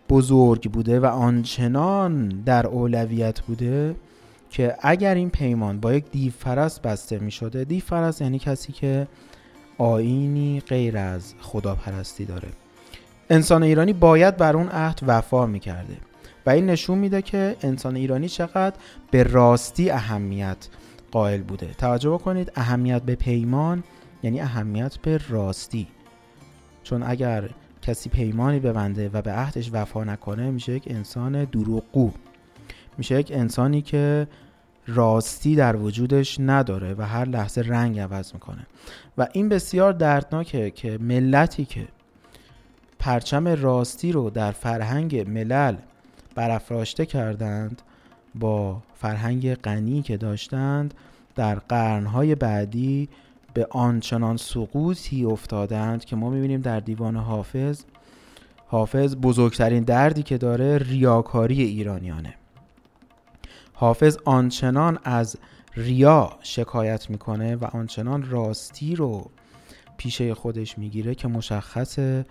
[0.10, 3.96] بزرگ بوده و آنچنان در اولویت بوده
[4.50, 8.74] که اگر این پیمان با یک دیو فرست بسته می شده دیو فرست یعنی کسی
[8.74, 9.08] که
[9.78, 12.48] آینی غیر از خداپرستی داره.
[13.30, 15.98] انسان ایرانی باید بر اون عهد وفا می کرده
[16.46, 18.76] و این نشون میده که انسان ایرانی چقدر
[19.12, 20.58] به راستی اهمیت
[21.12, 21.68] قائل بوده.
[21.68, 23.84] توجه بکنید اهمیت به پیمان
[24.24, 25.88] یعنی اهمیت به راستی.
[26.84, 27.50] چون اگر
[27.82, 32.12] کسی پیمانی ببنده و به عهدش وفا نکنه میشه یک انسان دروغگو.
[32.98, 34.28] میشه یک انسانی که
[34.88, 38.68] راستی در وجودش نداره و هر لحظه رنگ عوض می‌کنه.
[39.18, 41.88] و این بسیار دردناکه که ملتی که
[43.00, 45.76] پرچم راستی رو در فرهنگ ملل
[46.36, 47.82] برافراشته کردند
[48.36, 50.94] با فرهنگ غنی که داشتند
[51.36, 53.10] در قرنهای بعدی
[53.54, 57.84] به آنچنان سقوطی افتادند که ما می‌بینیم در دیوان حافظ.
[58.68, 62.34] حافظ بزرگترین دردی که داره ریاکاری ایرانیانه.
[63.74, 65.38] حافظ آنچنان از
[65.76, 69.30] ریا شکایت می‌کنه و آنچنان راستی رو
[69.98, 72.26] پیشه خودش می‌گیره که مشخصه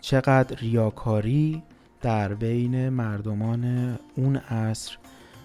[0.00, 1.62] چقدر ریاکاری
[2.02, 4.96] در بین مردمان اون عصر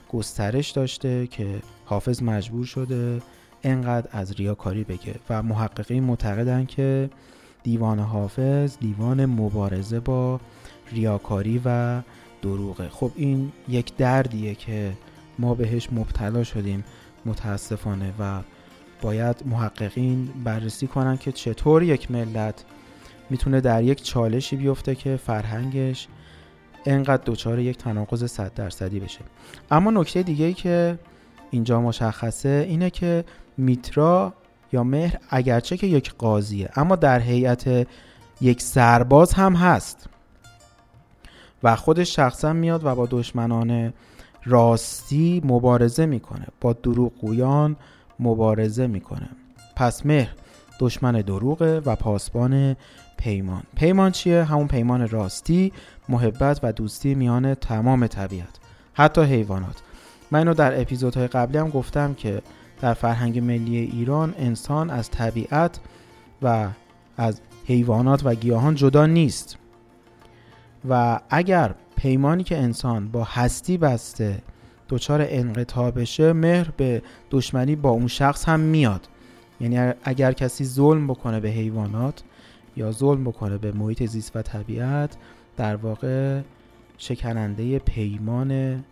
[0.10, 3.22] گسترش داشته که حافظ مجبور شده
[3.64, 5.16] انقدر از ریاکاری بگه.
[5.30, 7.10] و محققین معتقدن که
[7.64, 10.40] دیوان حافظ دیوان مبارزه با
[10.92, 12.02] ریاکاری و
[12.42, 12.90] دروغه.
[12.90, 14.94] خب این یک دردیه که
[15.40, 16.84] ما بهش مبتلا شدیم
[17.26, 18.42] متاسفانه و
[19.02, 22.66] باید محققین بررسی کنن که چطور یک ملت
[23.30, 26.08] می‌تونه در یک چالشی بیفته که فرهنگش
[26.86, 29.20] انقدر دچار یک تناقض صد درصدی بشه.
[29.72, 31.00] اما نکته دیگه ای که
[31.52, 33.26] اینجا مشخصه اینه که
[33.58, 34.34] میترا
[34.74, 37.88] یا مهر اگرچه که یک قاضیه اما در هیئت
[38.42, 40.10] یک سرباز هم هست.
[41.64, 43.94] و خودش شخصا میاد و با دشمنان
[44.46, 46.46] راستی مبارزه می‌کنه.
[46.62, 47.76] با دروغگویان
[48.20, 49.30] مبارزه می‌کنه.
[49.76, 50.34] پس مهر
[50.80, 52.76] دشمن دروغه و پاسبان
[53.20, 53.64] پیمان.
[53.76, 55.74] پیمان چیه؟ همون پیمان راستی
[56.10, 58.60] محبت و دوستی میان تمام طبیعت
[58.94, 59.82] حتی حیوانات.
[60.32, 62.42] من اینو در اپیزودهای قبلی هم گفتم که
[62.82, 65.80] در فرهنگ ملی ایران انسان از طبیعت
[66.42, 66.68] و
[67.18, 69.58] از حیوانات و گیاهان جدا نیست.
[70.90, 74.42] و اگر پیمانی که انسان با هستی بسته
[74.90, 77.02] دچار انقطاع بشه مهر به
[77.32, 79.08] دشمنی با اون شخص هم میاد.
[79.62, 82.24] یعنی اگر کسی ظلم بکنه به حیوانات
[82.76, 85.18] یا ظلم بکنه به محیط زیست و طبیعت
[85.58, 86.42] در واقع
[86.98, 88.84] شکننده پیمان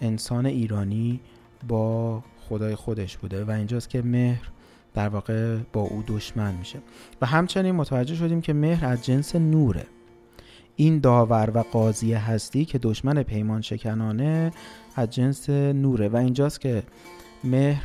[0.00, 1.20] انسان ایرانی
[1.68, 4.50] با خدای خودش بوده و اینجاست که مهر
[4.94, 6.78] در واقع با او دشمن میشه.
[7.22, 9.86] و همچنین متوجه شدیم که مهر از جنس نوره.
[10.76, 14.50] این داور و قاضی هستی که دشمن پیمان شکنانه
[14.96, 16.08] از جنس نوره.
[16.08, 16.82] و اینجاست که
[17.44, 17.82] مهر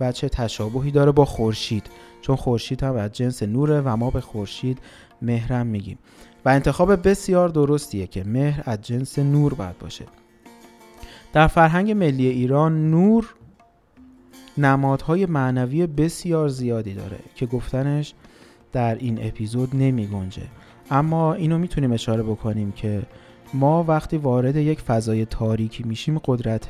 [0.00, 1.86] و چه تشابهی داره با خورشید.
[2.22, 4.78] چون خورشید هم از جنس نوره و ما به خورشید
[5.22, 5.98] مهرم میگیم.
[6.44, 10.04] و انتخاب بسیار درستیه که مهر از جنس نور باید باشه.
[11.32, 13.34] در فرهنگ ملی ایران نور
[14.58, 18.14] نمادهای معنوی بسیار زیادی داره که گفتنش
[18.72, 20.42] در این اپیزود نمی گنجه.
[20.90, 23.02] اما اینو می‌تونیم اشاره بکنیم که
[23.54, 26.68] ما وقتی وارد یک فضای تاریکی میشیم قدرت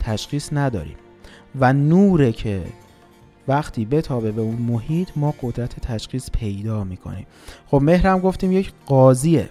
[0.00, 0.96] تشخیص نداریم.
[1.60, 2.62] و نوره که
[3.48, 7.26] وقتی بتابه به اون محیط ما قدرت تشخیص پیدا می‌کنیم.
[7.66, 9.50] خب مهرم گفتیم یک قاضیه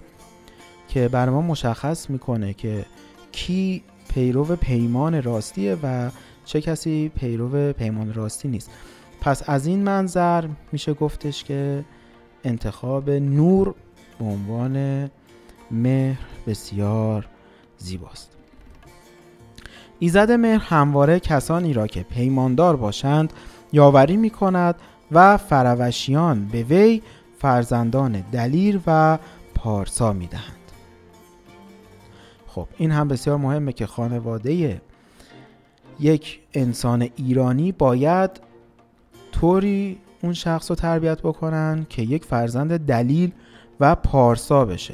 [0.88, 2.86] که بر ما مشخص می‌کنه که
[3.32, 6.10] کی پیرو پیمان راستیه و
[6.46, 8.72] چه کسی پیرو پیمان راستی نیست.
[9.22, 11.86] پس از این منظر میشه گفتش که
[12.44, 13.76] انتخاب نور
[14.20, 15.10] به عنوان
[15.72, 17.28] مهر بسیار
[17.78, 18.32] زیباست.
[20.00, 23.34] ایزد مهر همواره کسانی را که پیماندار باشند
[23.74, 24.76] یاوری می کند
[25.12, 27.02] و فروشیان به وی
[27.40, 29.18] فرزندان دلیر و
[29.56, 30.56] پارسا می دهند.
[32.48, 34.82] خب این هم بسیار مهمه که خانواده
[36.00, 38.32] یک انسان ایرانی باید
[39.32, 43.32] طوری اون شخص رو تربیت بکنن که یک فرزند دلیل
[43.80, 44.94] و پارسا بشه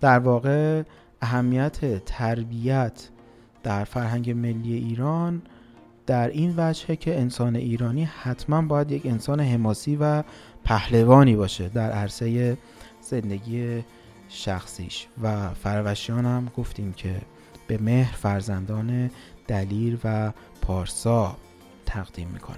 [0.00, 0.82] در واقع
[1.22, 3.08] اهمیت تربیت
[3.62, 5.42] در فرهنگ ملی ایران
[6.06, 10.22] در این وجهه که انسان ایرانی حتما باید یک انسان حماسی و
[10.64, 12.58] پهلوانی باشه در عرصه
[13.00, 13.84] زندگی
[14.28, 15.06] شخصیش.
[15.22, 17.20] و فروشیان هم گفتیم که
[17.66, 19.10] به مهر فرزندان
[19.48, 20.32] دلیر و
[20.62, 21.36] پارسا
[21.86, 22.56] تقدیم می‌کنن.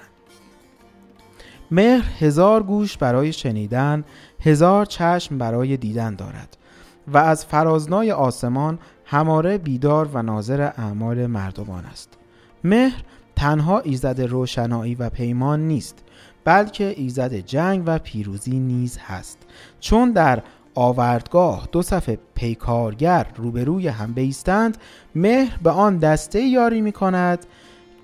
[1.71, 4.05] مهر هزار گوش برای شنیدن
[4.41, 6.57] هزار چشم برای دیدن دارد
[7.09, 12.19] و از فرازنای آسمان هماره بیدار و ناظر اعمال مردمان است.
[12.65, 13.03] مهر
[13.39, 15.99] تنها ایزد روشنایی و پیمان نیست
[16.45, 19.39] بلکه ایزد جنگ و پیروزی نیز هست.
[19.81, 20.43] چون در
[20.75, 24.79] آوردگاه دو صفحه پیکارگر روبروی هم بیستند
[25.15, 27.47] مهر به آن دسته یاری می کند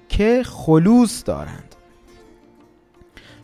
[0.08, 1.74] که خلوص دارند.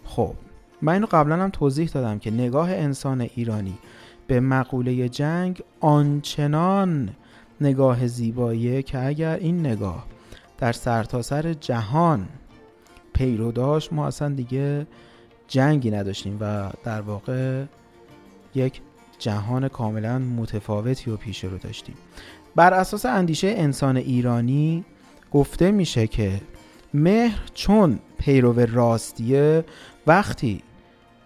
[0.05, 0.35] خب
[0.83, 3.79] من اینو قبلا هم توضیح دادم که نگاه انسان ایرانی
[4.27, 7.11] به مقوله جنگ آنچنان
[7.61, 10.07] نگاه زیباییه که اگر این نگاه
[10.61, 12.29] در سرتاسر سر جهان.
[13.13, 14.87] پیرو داشت ما اصلا دیگه
[15.49, 17.65] جنگی نداشتیم و در واقع
[18.55, 18.81] یک
[19.19, 21.95] جهان کاملا متفاوتی و پیش رو داشتیم.
[22.57, 24.85] بر اساس اندیشه انسان ایرانی
[25.33, 26.41] گفته میشه که
[26.95, 29.65] مهر چون پیرو راستیه
[30.07, 30.63] وقتی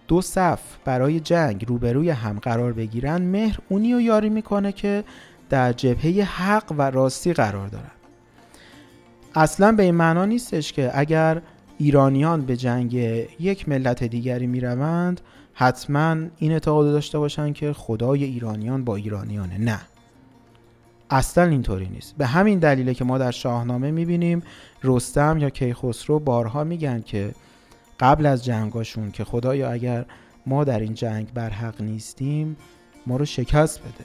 [0.09, 5.05] دو صف برای جنگ روبروی هم قرار بگیرن مهر اونی رو یاری می‌کنه که
[5.51, 7.94] در جبهه حق و راستی قرار دارن.
[9.35, 11.43] اصلا به این معنا نیستش که اگر
[11.79, 12.95] ایرانیان به جنگ
[13.41, 15.21] یک ملت دیگری می‌روند
[15.55, 19.59] حتما این اعتقاد داشته باشن که خدای ایرانیان با ایرانیانه.
[19.59, 19.81] نه.
[21.11, 22.15] اصلا اینطوری نیست.
[22.19, 24.43] به همین دلیله که ما در شاهنامه می‌بینیم
[24.85, 27.35] رستم یا کیخسرو بارها میگن که
[28.01, 30.05] قبل از جنگاشون که خدایا اگر
[30.47, 32.57] ما در این جنگ بر حق نیستیم
[33.07, 34.05] ما رو شکست بده.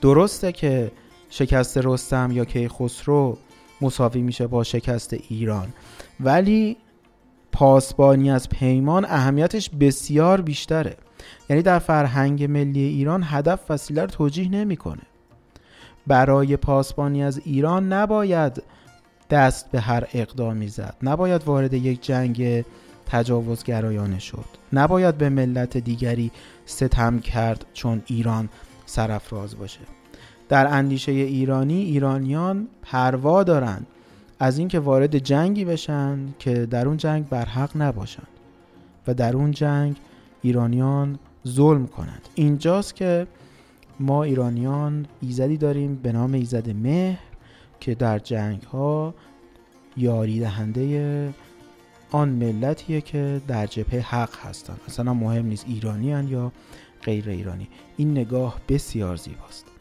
[0.00, 0.92] درسته که
[1.30, 3.38] شکست رستم یا کیخسرو
[3.82, 5.68] مساوی میشه با شکست ایران.
[6.20, 6.76] ولی
[7.52, 10.96] پاسبانی از پیمان اهمیتش بسیار بیشتره.
[11.50, 15.02] یعنی در فرهنگ ملی ایران هدف وسیله رو توجیه نمی‌کنه.
[16.06, 18.62] برای پاسبانی از ایران نباید
[19.30, 22.64] دست به هر اقدامی زد نباید وارد یک جنگ
[23.06, 24.44] تجاوزگرایانه شد.
[24.72, 26.30] نباید به ملت دیگری
[26.66, 28.48] ستم کرد چون ایران
[28.86, 29.80] سرفراز باشه.
[30.52, 33.86] در اندیشه ایرانی ایرانیان پروا دارند
[34.38, 38.26] از اینکه وارد جنگی بشن که در اون جنگ برحق نباشند
[39.06, 39.96] و در اون جنگ
[40.42, 42.28] ایرانیان ظلم کنند.
[42.34, 43.26] اینجاست که
[44.00, 47.22] ما ایرانیان ایزدی داریم به نام ایزد مهر
[47.80, 49.14] که در جنگ ها
[49.96, 51.34] یاری دهنده
[52.10, 56.52] آن ملتیه که در جبهه حق هستند اصلا مهم نیست ایرانی هن یا
[57.02, 57.68] غیر ایرانی.
[57.96, 59.71] این نگاه بسیار زیباست.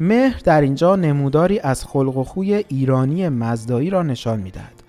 [0.00, 4.82] مهر در اینجا نموداری از خلق و خوی ایرانی مزدایی را نشان می‌دهد.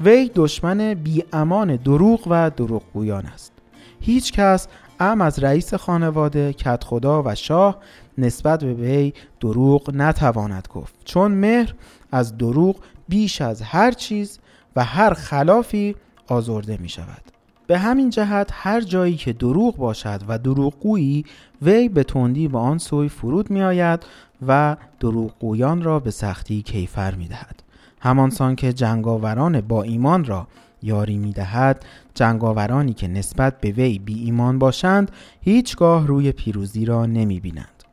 [0.00, 3.52] وی دشمن بی امان دروغ و دروغگویان است.
[4.00, 4.68] هیچ کس
[5.00, 7.78] ام از رئیس خانواده کت خدا و شاه
[8.18, 10.94] نسبت به وی دروغ نتواند گفت.
[11.04, 11.74] چون مهر
[12.12, 12.76] از دروغ
[13.08, 14.38] بیش از هر چیز
[14.76, 15.96] و هر خلافی
[16.26, 17.37] آزرده می شود
[17.68, 21.24] به همین جهت هر جایی که دروغ باشد و دروغگویی
[21.62, 24.06] وی به تندی به آن سوی فرود می آید
[24.46, 27.62] و دروغگویان را به سختی کیفر می دهد
[28.00, 30.46] همانسان که جنگاوران با ایمان را
[30.82, 35.10] یاری می دهد جنگاورانی که نسبت به وی بی ایمان باشند
[35.40, 37.84] هیچگاه روی پیروزی را نمی بینند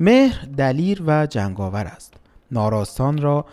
[0.00, 2.14] مهر دلیر و جنگاور است.
[2.50, 3.46] ناراستان را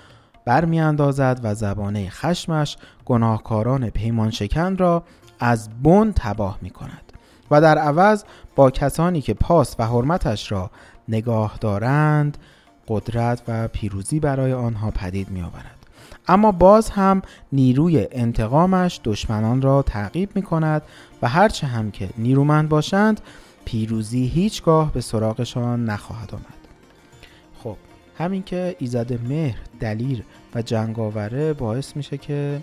[0.46, 5.04] برمیاندازد و زبانه خشمش گناهکاران پیمان شکن را
[5.40, 7.14] از بن تباه می کند
[7.52, 8.24] و در عوض
[8.56, 10.72] با کسانی که پاس و حرمتش را
[11.08, 12.38] نگاه دارند
[12.88, 15.78] قدرت و پیروزی برای آنها پدید می آورد
[16.28, 17.22] اما باز هم
[17.52, 20.82] نیروی انتقامش دشمنان را تعقیب می کند
[21.22, 23.22] و هرچه هم که نیرومند باشند
[23.66, 26.44] پیروزی هیچگاه به سراغشان نخواهد آمد.
[27.64, 27.78] خب
[28.18, 30.24] همین که ایزد مهر دلیر
[30.56, 32.62] و جنگاوره باعث میشه که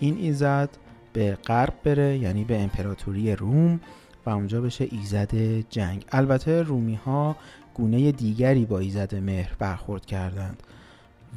[0.00, 0.68] این ایزد
[1.16, 3.80] به غرب بره یعنی به امپراتوری روم
[4.26, 5.34] و اونجا بشه ایزد
[5.70, 6.04] جنگ.
[6.12, 7.36] البته رومی ها
[7.74, 10.62] گونه دیگری با ایزد مهر برخورد کردند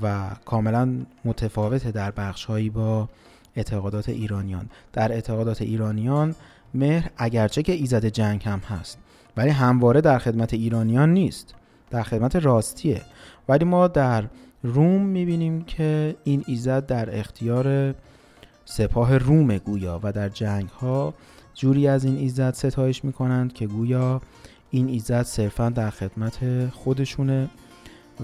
[0.01, 3.09] و کاملا متفاوت در بخشهایی با
[3.55, 4.69] اعتقادات ایرانیان.
[4.93, 6.35] در اعتقادات ایرانیان
[6.73, 8.97] مهر اگرچه که ایزد جنگ هم هست
[9.37, 11.55] ولی همواره در خدمت ایرانیان نیست
[11.89, 13.01] در خدمت راستیه.
[13.49, 14.23] ولی ما در
[14.63, 17.95] روم می‌بینیم که این ایزد در اختیار
[18.71, 21.13] سپاه روم گویا و در جنگ ها
[21.53, 24.21] جوری از این ایزد ستایش می‌کنند که گویا
[24.69, 27.49] این ایزد صرفا در خدمت خودشونه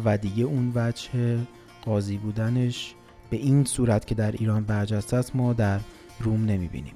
[0.06, 1.38] و دیگه اون وجه
[1.86, 2.96] قاضی بودنش
[3.30, 5.80] به این صورت که در ایران برجسته است ما در
[6.20, 6.96] روم نمی‌بینیم.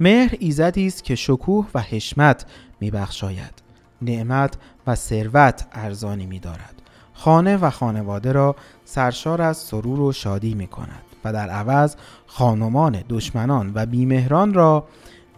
[0.00, 2.46] مهر ایزدی است که شکوه و حشمت
[2.80, 3.62] میبخشاید.
[4.02, 6.82] نعمت و ثروت ارزانی میدارد.
[7.12, 11.96] خانه و خانواده را سرشار از سرور و شادی می کند و در عوض
[12.26, 14.88] خانمان دشمنان و بیمهران را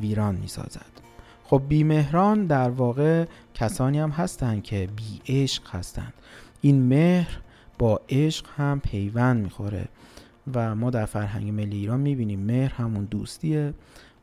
[0.01, 0.97] ویران می سازد
[1.45, 3.25] خب بیمهران در واقع
[3.55, 6.13] کسانی هم هستند که بی عشق هستند.
[6.61, 7.39] این مهر
[7.79, 9.89] با عشق هم پیوند می‌خوره
[10.55, 13.75] و ما در فرهنگ ملی ایران می‌بینیم مهر همون دوستیه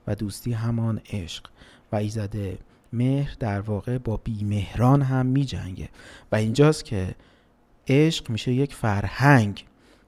[0.08, 1.48] و دوستی همان عشق.
[1.92, 2.58] و ایزده
[2.94, 5.90] مهر در واقع با بیمهران هم میجنگه.
[6.32, 7.16] و اینجاست که
[7.88, 9.66] عشق میشه یک فرهنگ.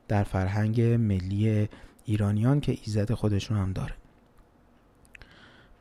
[0.07, 1.69] در فرهنگ ملی
[2.05, 3.93] ایرانیان که ایزد خودشون هم داره.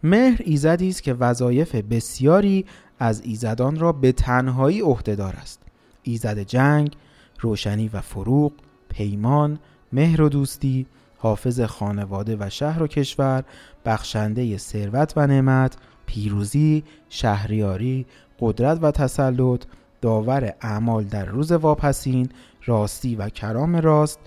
[0.03, 2.65] مهر ایزدی است که وظایف بسیاری
[2.99, 5.63] از ایزدان را به تنهایی عهدهدار است.
[6.03, 6.97] ایزد جنگ
[7.41, 8.53] روشنی و فروغ
[8.89, 9.59] پیمان
[9.93, 10.87] مهر و دوستی
[11.19, 13.45] حافظ خانواده و شهر و کشور
[13.85, 18.07] بخشنده ثروت و نعمت پیروزی شهریاری
[18.41, 19.65] قدرت و تسلط
[20.01, 22.29] داور اعمال در روز واپسین
[22.67, 24.19] راستی و کلام راست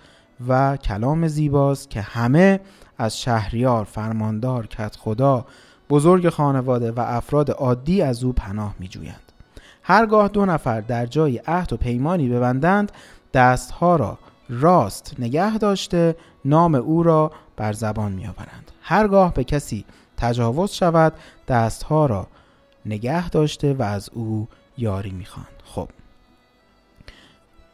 [0.47, 2.59] و کلام زیباست که همه
[2.97, 5.45] از شهریار فرماندار کت خدا
[5.89, 9.31] بزرگ خانواده و افراد عادی از او پناه می جویند.
[9.83, 12.91] هرگاه دو نفر در جای عهد و پیمانی ببندند
[13.33, 14.17] دستها را
[14.49, 16.15] راست نگه داشته
[16.45, 18.71] نام او را بر زبان می آورند.
[18.81, 19.85] هرگاه به کسی
[20.17, 21.13] تجاوز شود
[21.47, 22.27] دستها را
[22.85, 25.56] نگه داشته و از او یاری می‌خواند خب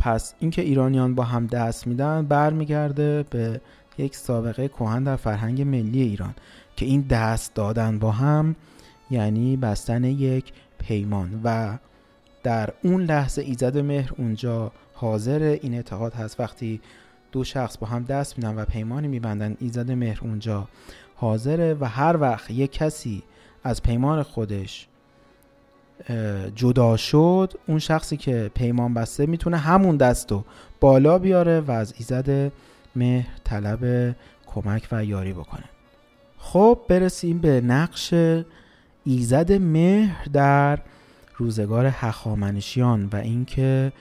[0.03, 3.61] پس اینکه ایرانیان با هم دست میدن برمیگرده به
[3.97, 6.35] یک سابقه کهن در فرهنگ ملی ایران
[6.75, 8.55] که این دست دادن با هم
[9.11, 11.77] یعنی بستن یک پیمان و
[12.43, 16.39] در اون لحظه ایزد مهر اونجا حاضر این اعتقاد هست.
[16.39, 16.81] وقتی
[17.31, 20.67] دو شخص با هم دست میدن و پیمانی میبندن ایزد مهر اونجا
[21.15, 23.23] حاضره و هر وقت یک کسی
[23.63, 24.87] از پیمان خودش
[26.55, 30.43] جدا شد اون شخصی که پیمان بسته می‌تونه همون دست رو
[30.79, 32.51] بالا بیاره و از ایزد
[32.95, 34.15] مهر طلب
[34.45, 35.63] کمک و یاری بکنه.
[36.37, 38.13] خب برسیم به نقش
[39.05, 40.79] ایزد مهر در
[41.37, 43.91] روزگار هخامنشیان و اینکه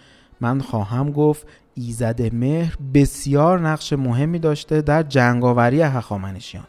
[0.40, 6.66] من خواهم گفت ایزد مهر بسیار نقش مهمی داشته در جنگاوری هخامنشیان.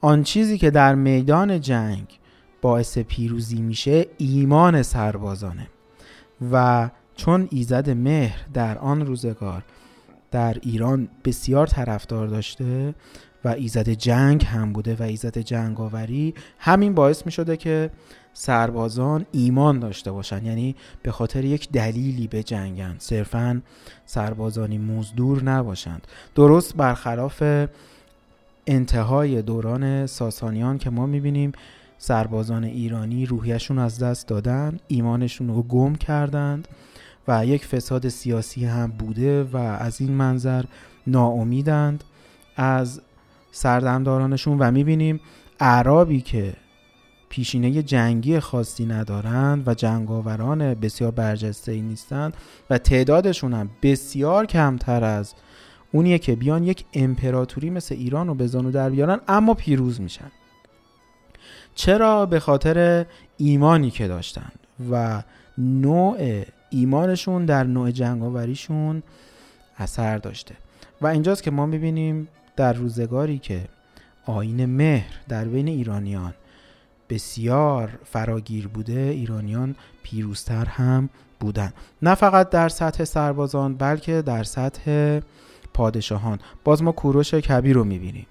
[0.00, 2.18] آن چیزی که در میدان جنگ
[2.60, 5.66] باعث پیروزی میشه ایمان سربازانه.
[6.52, 9.62] و چون ایزد مهر در آن روزگار
[10.30, 12.94] در ایران بسیار طرفدار داشته
[13.44, 17.90] و ایزد جنگ هم بوده و ایزد جنگاوری همین باعث می شده که
[18.32, 22.94] سربازان ایمان داشته باشند یعنی به خاطر یک دلیلی به جنگن.
[22.98, 23.62] صرفا
[24.06, 26.06] سربازانی مزدور نباشند.
[26.34, 27.42] درست برخلاف
[28.66, 31.52] انتهای دوران ساسانیان که ما می‌بینیم
[31.98, 36.68] سربازان ایرانی روحیشون از دست دادن ایمانشون رو گم کردند
[37.28, 40.64] و یک فساد سیاسی هم بوده و از این منظر
[41.06, 42.04] ناامیدند.
[42.56, 43.00] از
[43.52, 45.20] سردمدارانشون و می‌بینیم
[45.60, 46.54] اعرابی که
[47.28, 52.36] پیشینه جنگی خاصی ندارند و جنگاوران بسیار برجسته ای نیستند
[52.70, 55.34] و تعدادشون هم بسیار کمتر از
[55.92, 60.30] اونیه که بیان یک امپراتوری مثل ایران رو به زانو در بیارن اما پیروز میشن.
[61.78, 63.06] چرا به خاطر
[63.36, 64.50] ایمانی که داشتن
[64.90, 65.22] و
[65.58, 69.02] نوع ایمانشون در نوع جنگاوریشون
[69.78, 70.54] اثر داشته.
[71.00, 73.60] و اینجاست که ما می‌بینیم در روزگاری که
[74.26, 76.34] آین مهر در بین ایرانیان
[77.08, 81.08] بسیار فراگیر بوده ایرانیان پیروزتر هم
[81.40, 81.72] بودن.
[82.02, 85.20] نه فقط در سطح سربازان بلکه در سطح
[85.74, 86.38] پادشاهان.
[86.64, 88.26] باز ما کوروش کبیر رو می‌بینیم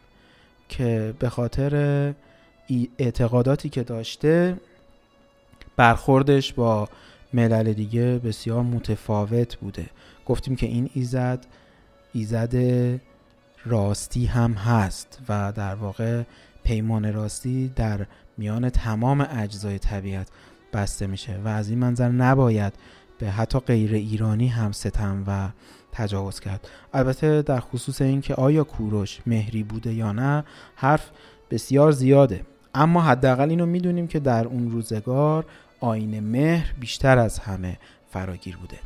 [0.70, 2.14] که به خاطر
[2.98, 4.58] اعتقاداتی که داشته
[5.76, 6.90] برخوردش با
[7.34, 9.86] ملل دیگه بسیار متفاوت بوده.
[10.26, 11.46] گفتیم که این ایزد
[12.14, 12.56] ایزد
[13.66, 16.24] راستی هم هست و در واقع
[16.64, 18.06] پیمان راستی در
[18.38, 20.28] میان تمام اجزای طبیعت
[20.74, 22.74] بسته میشه و از این منظر نباید
[23.20, 25.50] به حتی غیر ایرانی هم ستم و
[25.92, 26.68] تجاوز کرد.
[26.94, 30.44] البته در خصوص اینکه آیا کوروش مهری بوده یا نه
[30.76, 31.10] حرف
[31.52, 32.46] بسیار زیاده.
[32.78, 35.46] اما حداقل اینو می‌دونیم که در اون روزگار
[35.80, 37.78] آین مهر بیشتر از همه
[38.10, 38.78] فراگیر بوده.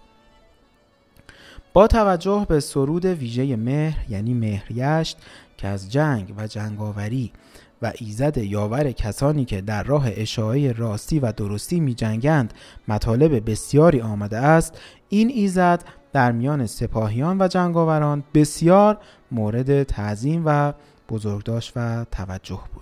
[1.73, 5.17] با توجه به سرود ویژه مهر یعنی مهریشت
[5.57, 7.31] که از جنگ و جنگاوری
[7.81, 12.53] و ایزد یاور کسانی که در راه اشاعه راستی و درستی می جنگند
[12.87, 15.83] مطالب بسیاری آمده است این ایزد
[16.13, 18.97] در میان سپاهیان و جنگاوران بسیار
[19.31, 20.73] مورد تعظیم و
[21.09, 22.80] بزرگداشت و توجه بود.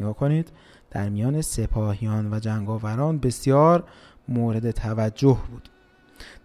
[0.00, 0.52] نگاه کنید
[0.90, 3.84] در میان سپاهیان و جنگاوران بسیار
[4.28, 5.68] مورد توجه بود.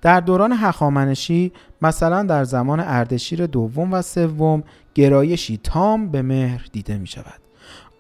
[0.02, 4.64] در دوران هخامنشی مثلا در زمان اردشیر دوم و سوم
[4.96, 7.40] گرایشی تام به مهر دیده می شود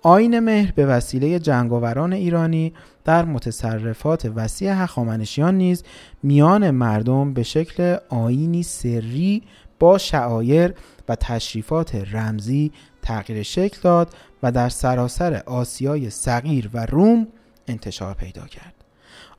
[0.02, 2.74] آین مهر به وسیله جنگاوران ایرانی
[3.06, 5.84] در متصرفات وسیع هخامنشیان نیز
[6.24, 9.44] میان مردم به شکل آینی سری
[9.80, 10.74] با شعایر
[11.10, 12.72] و تشریفات رمزی
[13.02, 14.14] تغییر شکل داد
[14.44, 17.28] و در سراسر آسیای صغیر و روم
[17.68, 18.74] انتشار پیدا کرد.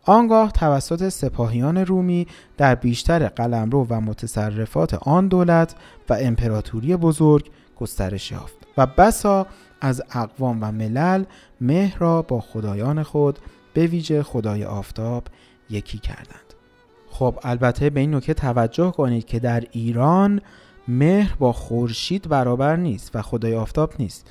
[0.04, 2.26] آنگاه توسط سپاهیان رومی
[2.56, 5.74] در بیشتر قلمرو و متصرفات آن دولت
[6.08, 9.46] و امپراتوری بزرگ گسترش یافت و بسا
[9.80, 11.24] از اقوام و ملل
[11.60, 13.38] مهر را با خدایان خود
[13.74, 15.24] به ویژه خدای آفتاب
[15.70, 16.54] یکی کردند
[17.10, 20.40] خب البته به این نکته توجه کنید که در ایران
[20.88, 24.30] مهر با خورشید برابر نیست و خدای آفتاب نیست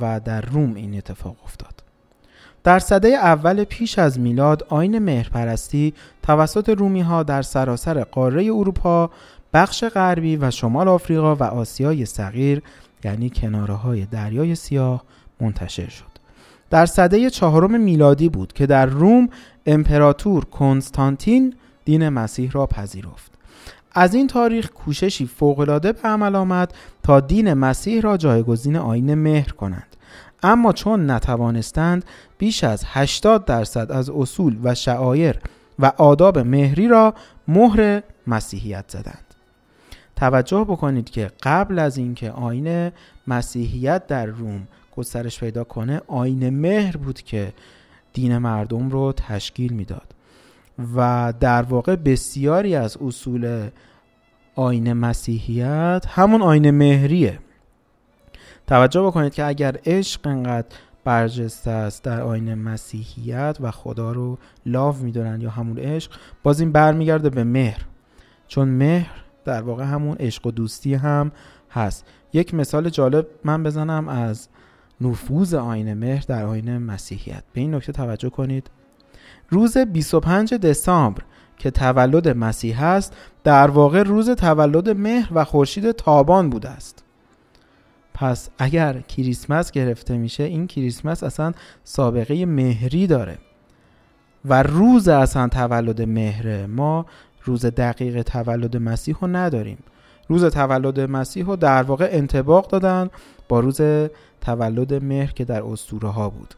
[0.00, 1.82] و در روم این اتفاق افتاد.
[2.64, 9.10] در صده اول پیش از میلاد آین مهرپرستی توسط رومی ها در سراسر قاره اروپا
[9.52, 12.62] بخش غربی و شمال آفریقا و آسیای صغیر
[13.04, 15.04] یعنی کناره های دریای سیاه
[15.40, 16.10] منتشر شد.
[16.70, 19.28] در صده چهارم میلادی بود که در روم
[19.66, 23.29] امپراتور کنستانتین دین مسیح را پذیرفت.
[23.92, 29.48] از این تاریخ کوششی فوقالعاده به عمل آمد تا دین مسیح را جایگزین آین مهر
[29.48, 29.96] کنند.
[30.42, 32.04] اما چون نتوانستند
[32.38, 35.38] بیش از 80 درصد از اصول و شعایر
[35.78, 37.14] و آداب مهری را
[37.48, 39.24] مهر مسیحیت زدند.
[40.16, 42.90] توجه بکنید که قبل از اینکه آین
[43.26, 47.52] مسیحیت در روم گسترش پیدا کنه آین مهر بود که
[48.12, 50.14] دین مردم رو تشکیل می‌داد.
[50.96, 53.70] و در واقع بسیاری از اصول
[54.54, 57.38] آین مسیحیت همون آین مهریه.
[58.66, 60.68] توجه بکنید که اگر عشق انقدر
[61.04, 66.12] برجسته است در آین مسیحیت و خدا رو لاو می‌دونن یا همون عشق
[66.42, 67.84] باز این برمیگرده به مهر.
[68.48, 71.32] چون مهر در واقع همون عشق و دوستی هم
[71.70, 72.04] هست.
[72.32, 74.48] یک مثال جالب من بزنم از
[75.00, 77.42] نفوذ آین مهر در آین مسیحیت.
[77.52, 78.70] به این نکته توجه کنید.
[79.50, 81.22] روز 25 دسامبر
[81.58, 87.04] که تولد مسیح است در واقع روز تولد مهر و خورشید تابان بوده است.
[88.14, 91.52] پس اگر کریسمس گرفته میشه این کریسمس اصلا
[91.84, 93.38] سابقه مهری داره.
[94.44, 97.06] و روز اصلا تولد مهره ما
[97.44, 99.78] روز دقیق تولد مسیح رو نداریم.
[100.28, 103.10] روز تولد مسیح رو در واقع انتباق دادن
[103.48, 103.80] با روز
[104.40, 106.54] تولد مهر که در اسطوره ها بود.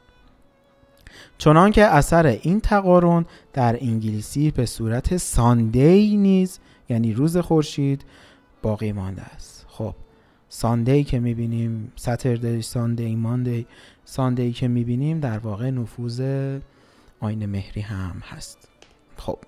[1.39, 6.59] چنان که اثر این تقارن در انگلیسی به صورت ساندی نیز
[6.89, 8.05] یعنی روز خورشید
[8.63, 9.67] باقی مانده است.
[9.69, 9.95] خب
[10.49, 13.67] ساندی که می‌بینیم ساتردی ساندی ماندی
[14.05, 16.21] ساندی که می‌بینیم در واقع نفوذ
[17.21, 18.69] آین مهری هم هست.
[19.17, 19.39] خب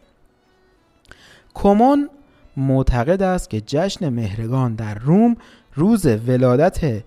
[1.54, 2.10] کمون
[2.56, 5.36] معتقد است که جشن مهرگان در روم
[5.74, 7.02] روز ولادت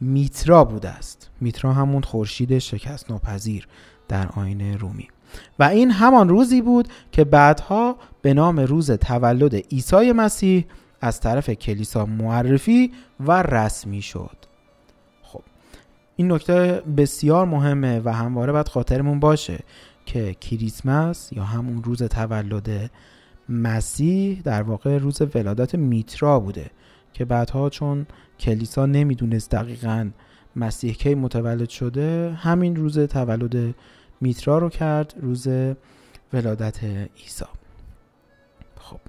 [0.00, 1.30] میترا بوده است.
[1.40, 3.68] میترا همون خورشید شکست ناپذیر
[4.08, 5.08] در آین رومی.
[5.58, 10.64] و این همان روزی بود که بعدها به نام روز تولد عیسی مسیح
[11.00, 14.36] از طرف کلیسا معرفی و رسمی شد.
[15.22, 15.42] خب
[16.16, 19.58] این نکته بسیار مهمه و همواره باید خاطرمون باشه
[20.06, 22.90] که کریسمس یا همون روز تولد
[23.48, 26.70] مسیح در واقع روز ولادت میترا بوده
[27.12, 28.06] که بعدها چون
[28.40, 30.10] کلیسا نمی‌دونست دقیقا
[30.56, 33.74] مسیح کی متولد شده همین روز تولد
[34.20, 35.48] میترا رو کرد روز
[36.32, 37.44] ولادت عیسی.
[38.80, 39.00] خب.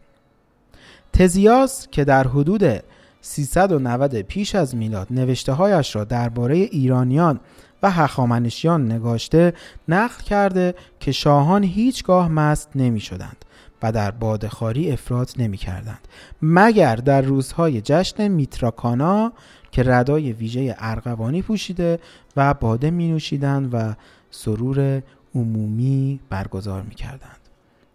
[1.14, 2.84] تزیاس که در حدود
[3.22, 7.39] 390 پیش از میلاد نوشته هایش را درباره ایرانیان
[7.84, 9.53] و هخامنشیان نگاشته
[9.88, 13.45] نقل کرده که شاهان هیچگاه مست نمی شدند
[13.84, 16.07] و در بادخاری افراد نمی کردند
[16.41, 19.34] مگر در روزهای جشن میتراکانا
[19.72, 21.99] که ردای ویژه ارغوانی پوشیده
[22.38, 23.93] و باده می نوشیدند و
[24.32, 25.03] سرور
[25.36, 27.39] عمومی برگزار می کردند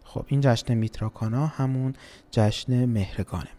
[0.03, 1.93] خب این جشن میتراکانا همون
[2.31, 3.49] جشن مهرگانه.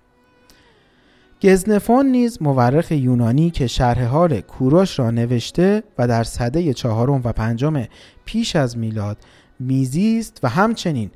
[1.42, 7.32] گزنفون نیز مورخ یونانی که شرح حال کوروش را نوشته و در صده چهارم و
[7.32, 7.84] پنجم
[8.24, 9.16] پیش از میلاد
[9.60, 11.10] میزیست و همچنین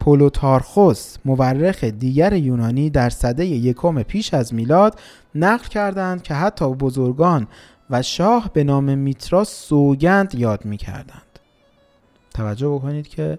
[0.00, 5.00] پولوتارخوس مورخ دیگر یونانی در صده یکم پیش از میلاد
[5.34, 7.46] نقل کردند که حتی بزرگان
[7.90, 11.38] و شاه به نام میترا سوگند یاد می کردند.
[12.34, 13.38] توجه بکنید که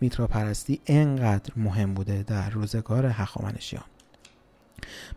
[0.00, 3.84] میترا پرستی انقدر مهم بوده در روزگار هخامنشیان.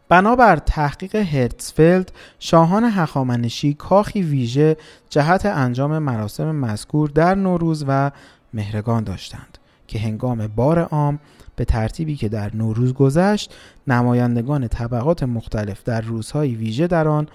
[0.09, 4.77] بنابر تحقیق هرتسفلد شاهان هخامنشی کاخی ویژه
[5.09, 8.11] جهت انجام مراسم مذکور در نوروز و
[8.53, 9.57] مهرگان داشتند
[9.87, 11.19] که هنگام بار عام
[11.55, 13.55] به ترتیبی که در نوروز گذشت
[13.87, 17.27] نمایندگان طبقات مختلف در روزهای ویژه در آن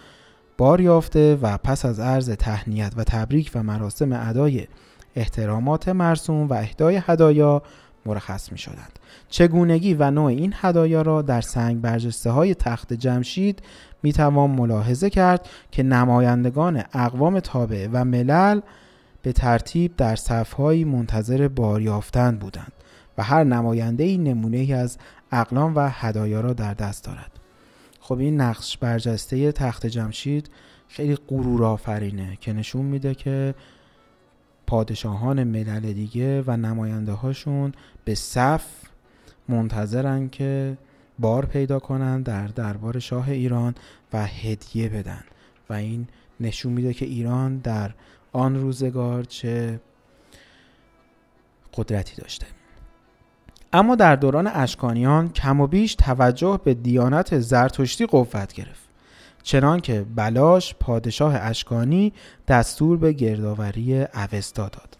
[0.62, 4.66] بار یافته و پس از عرض تهنیت و تبریک و مراسم ادای
[5.16, 7.62] احترامات مرسوم و اهدای هدایا
[8.06, 8.98] مرخص می شدند.
[9.28, 13.62] چگونگی و نوع این هدایا را در سنگ برجسته های تخت جمشید
[14.02, 18.60] می توان ملاحظه کرد که نمایندگان اقوام تابع و ملل
[19.22, 22.72] به ترتیب در صفهایی منتظر باریافتن بودند
[23.18, 24.98] و هر نماینده ای نمونه از
[25.32, 27.31] اقلام و هدایا را در دست دارد
[28.04, 30.50] خب این نقش برجسته تخت جمشید
[30.88, 33.54] خیلی غرور آفرینه که نشون میده که
[34.66, 37.72] پادشاهان ملل دیگه و نماینده هاشون
[38.04, 38.64] به صف
[39.48, 40.78] منتظرن که
[41.18, 43.74] بار پیدا کنن در دربار شاه ایران
[44.12, 45.24] و هدیه بدن.
[45.70, 46.08] و این
[46.40, 47.94] نشون میده که ایران در
[48.32, 49.80] آن روزگار چه
[51.74, 52.46] قدرتی داشته.
[53.72, 58.82] اما در دوران اشکانیان کم و بیش توجه به دیانت زرتشتی قوت گرفت
[59.42, 62.12] چنانکه بلاش پادشاه اشکانی
[62.48, 64.96] دستور به گردآوری اوستا داد.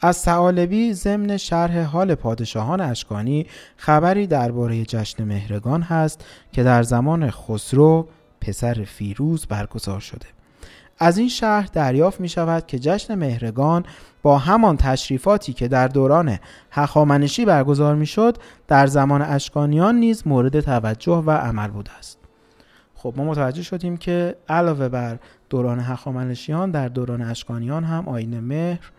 [0.00, 3.46] از سعالبی ضمن شرح حال پادشاهان اشکانی
[3.76, 8.08] خبری درباره جشن مهرگان هست که در زمان خسرو
[8.40, 10.33] پسر فیروز برگزار شده.
[10.98, 13.84] از این شهر دریافت می شود که جشن مهرگان
[14.22, 16.38] با همان تشریفاتی که در دوران
[16.70, 18.36] هخامنشی برگزار می شد
[18.68, 22.18] در زمان اشکانیان نیز مورد توجه و عمل بوده است.
[22.94, 25.18] خب ما متوجه شدیم که علاوه بر
[25.50, 28.90] دوران هخامنشیان در دوران اشکانیان هم آین مهر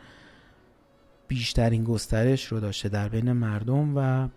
[1.27, 4.27] بیشترین گسترش رو داشته در بین مردم و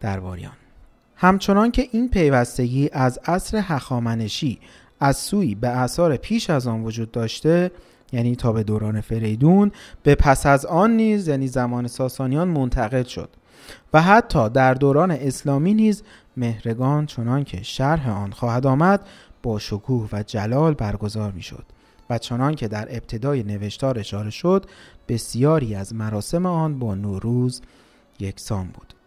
[0.00, 0.52] درباریان.
[1.16, 4.58] همچنان که این پیوستگی از عصر هخامنشی
[5.00, 7.70] از سوی به اثار پیش از آن وجود داشته
[8.12, 9.72] یعنی تا به دوران فریدون
[10.02, 13.28] به پس از آن نیز یعنی زمان ساسانیان منتقل شد
[13.92, 16.02] و حتی در دوران اسلامی نیز
[16.36, 19.06] مهرگان چنان که شرح آن خواهد آمد
[19.42, 21.64] با شکوه و جلال برگزار می شد
[22.10, 24.66] و چنان که در ابتدای نوشتار اشاره شد
[25.08, 27.62] بسیاری از مراسم آن با نوروز
[28.20, 28.99] یکسان بود.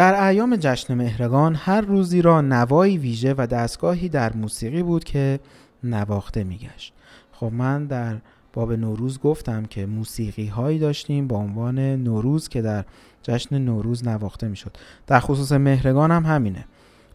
[0.00, 5.40] در ایام جشن مهرگان هر روزی را نوایی ویژه و دستگاهی در موسیقی بود که
[5.84, 6.92] نواخته میگشت.
[7.32, 8.16] خب من در
[8.52, 12.84] باب نوروز گفتم که موسیقی هایی داشتیم با عنوان نوروز که در
[13.22, 14.76] جشن نوروز نواخته می‌شد.
[15.06, 16.64] در خصوص مهرگان هم همینه.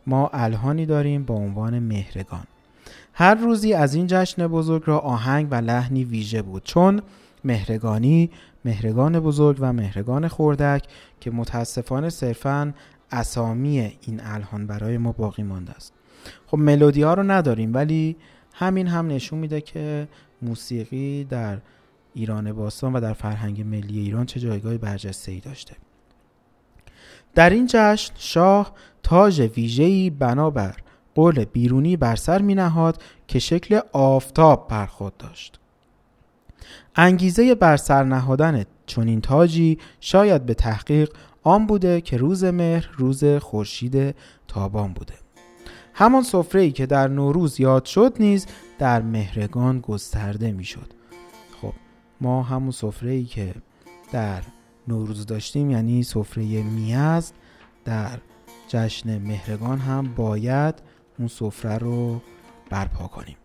[0.08, 2.44] ما الهانی داریم با عنوان مهرگان.
[3.14, 6.64] هر روزی از این جشن بزرگ را آهنگ و لحنی ویژه بود.
[6.64, 7.02] چون
[7.44, 8.30] مهرگانی،
[8.66, 10.84] مهرگان بزرگ و مهرگان خوردک
[11.20, 12.74] که متاسفانه صرفا
[13.12, 15.94] اسامی این الهان برای ما باقی مانده است.
[16.48, 18.16] خب ملودی ها رو نداریم ولی
[18.54, 20.08] همین هم نشون میده که
[20.42, 21.58] موسیقی در
[22.14, 25.76] ایران باستان و در فرهنگ ملی ایران چه جایگاه برجسته ای داشته.
[27.36, 30.76] در این جشن شاه تاج ویژه‌ای بنابر
[31.16, 35.60] قول بیرونی بر سر می نهاد که شکل آفتاب بر خود داشت.
[36.96, 41.10] انگیزه بر سر نهادن چنین تاجی شاید به تحقیق
[41.44, 44.16] آن بوده که روز مهر روز خورشید
[44.48, 45.14] تابان بوده.
[45.94, 48.46] همان سفره که در نوروز یاد شد نیز
[48.80, 50.94] در مهرگان گسترده می‌شد.
[51.62, 51.74] خب
[52.22, 53.54] ما همون سفره ای که
[54.12, 54.42] در
[54.88, 57.34] نوروز داشتیم یعنی سفره می‌زد
[57.86, 58.20] در
[58.68, 60.76] جشن مهرگان هم باید
[61.20, 62.22] اون سفره رو
[62.70, 63.38] برپا کنیم.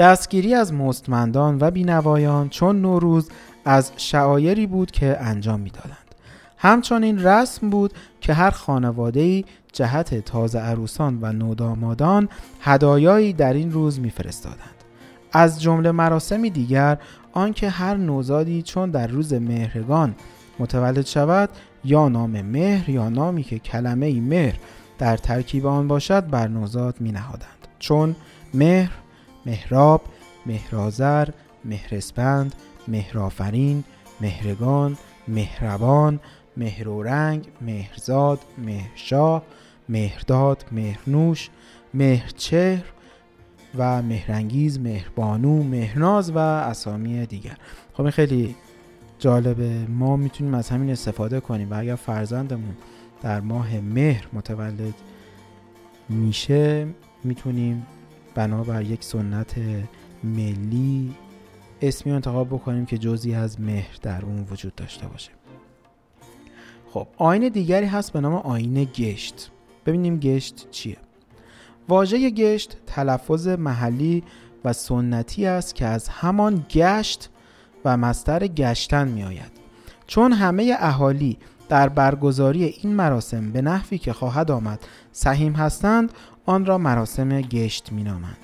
[0.00, 3.30] دستگیری از مستمندان و بینوایان چون نوروز
[3.64, 6.14] از شعایری بود که انجام می‌دادند.
[6.56, 12.28] همچنین رسم بود که هر خانواده جهت تازه عروسان و نودامادان
[12.60, 14.84] هدایایی در این روز میفرستادند.
[15.32, 16.98] از جمله مراسمی دیگر
[17.32, 20.14] آنکه هر نوزادی چون در روز مهرگان
[20.58, 21.48] متولد شود
[21.84, 24.54] یا نام مهر یا نامی که کلمه مهر
[24.98, 28.16] در ترکیب آن باشد بر نوزاد می نهادند چون
[28.54, 28.90] مهر،
[29.46, 30.02] مهراب،
[30.46, 31.28] مهرازر،
[31.64, 32.54] مهرسپند،
[32.88, 33.84] مهرافرین،
[34.20, 34.96] مهرگان،
[35.28, 36.20] مهربان،
[36.56, 39.42] مهرورنگ، مهرزاد، مهرشاه،
[39.88, 41.50] مهرداد، مهرنوش،
[41.94, 42.84] مهرچهر
[43.78, 47.56] و مهرنگیز، مهربانو، مهرناز و اسامی دیگر.
[47.92, 48.56] خب این خیلی
[49.18, 49.86] جالبه.
[49.88, 52.76] ما می‌تونیم از همین استفاده کنیم و اگر فرزندمون
[53.22, 54.94] در ماه مهر متولد
[56.08, 56.86] میشه
[57.24, 57.86] می‌تونیم
[58.34, 59.54] بنابر یک سنت
[60.24, 61.14] ملی.
[61.82, 65.30] اسمی انتخاب بکنیم که جزی از مهر در اون وجود داشته باشه.
[66.90, 69.50] خب آین دیگری هست به نام آین گشت.
[69.86, 70.96] ببینیم گشت چیه.
[71.88, 74.22] واژه گشت تلفظ محلی
[74.64, 77.30] و سنتی است که از همان گشت
[77.84, 79.52] و مستر گشتن می آید
[80.06, 84.80] چون همه اهالی در برگزاری این مراسم به نحوی که خواهد آمد
[85.12, 86.12] سهیم هستند
[86.50, 88.36] آن را مراسم گشت می نامند.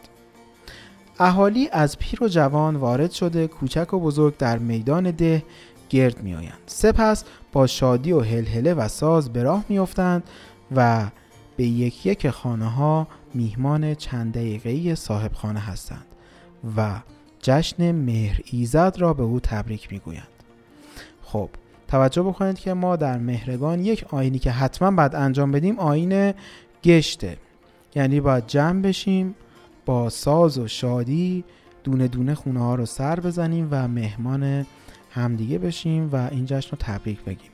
[1.18, 5.42] اهالی از پیر و جوان وارد شده کوچک و بزرگ در میدان ده
[5.88, 6.58] گرد می آیند.
[6.66, 10.22] سپس با شادی و هلهله و ساز به راه می افتند
[10.76, 11.06] و
[11.56, 16.06] به یک یک خانه ها میهمان چند دقیقه‌ای صاحب خانه هستند
[16.76, 17.00] و
[17.42, 20.28] جشن مهر ایزد را به او تبریک می گویند.
[21.22, 21.48] خب
[21.88, 26.34] توجه بکنید که ما در مهرگان یک آینی که حتما باید انجام بدیم آین
[26.84, 27.36] گشته
[27.96, 29.34] یعنی باید جمع بشیم
[29.86, 31.44] با ساز و شادی
[31.84, 34.66] دونه دونه خونه ها رو سر بزنیم و مهمان
[35.10, 37.50] همدیگه بشیم و این جشن رو تبریک بگیم.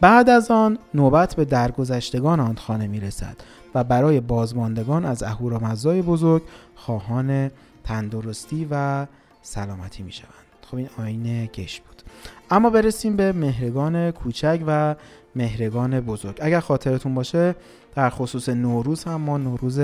[0.00, 3.36] بعد از آن نوبت به درگذشتگان آن خانه می رسد
[3.74, 6.42] و برای بازماندگان از اهورامزدای بزرگ
[6.74, 7.50] خواهان
[7.84, 9.06] تندرستی و
[9.42, 10.32] سلامتی می شوند
[10.70, 12.02] خب این آین گشت بود.
[12.50, 14.94] اما برسیم به مهرگان کوچک و
[15.36, 16.38] مهرگان بزرگ.
[16.40, 17.54] اگر خاطرتون باشه
[17.94, 19.80] در خصوص نوروز هم ما نوروز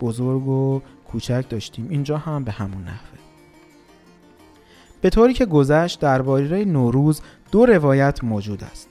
[0.00, 0.80] بزرگ و
[1.12, 1.86] کوچک داشتیم.
[1.90, 3.18] اینجا هم به همون نحوه.
[5.00, 7.20] به طوری که گذشت درباره نوروز
[7.52, 8.88] دو روایت موجود است.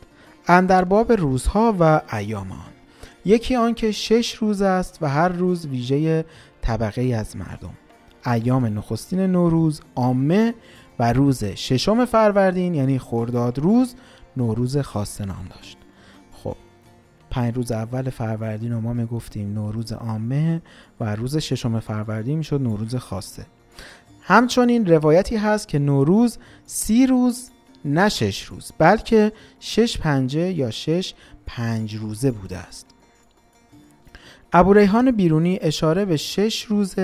[0.48, 2.74] اندر باب روزها و ایام آن.
[3.26, 6.26] یکی آن که شش روز است و هر روز ویژه
[6.62, 7.74] طبقه از مردم.
[8.26, 10.54] ایام نخستین نوروز عامه
[11.00, 13.96] و روز ششم فروردین یعنی خرداد روز
[14.38, 15.78] نوروز خاص نام داشت.
[17.34, 20.62] پنج روز اول فروردین رو ما می‌گفتیم نوروز عامه
[21.00, 23.46] و روز ششم فروردین می‌شد نوروز خاصه.
[24.22, 27.50] همچنین روایتی هست که نوروز سی روز
[27.86, 31.14] نه شش روز بلکه شش پنجه یا شش
[31.46, 32.86] پنج روزه بوده است.
[34.54, 36.96] ابو ریحان بیرونی اشاره به شش روز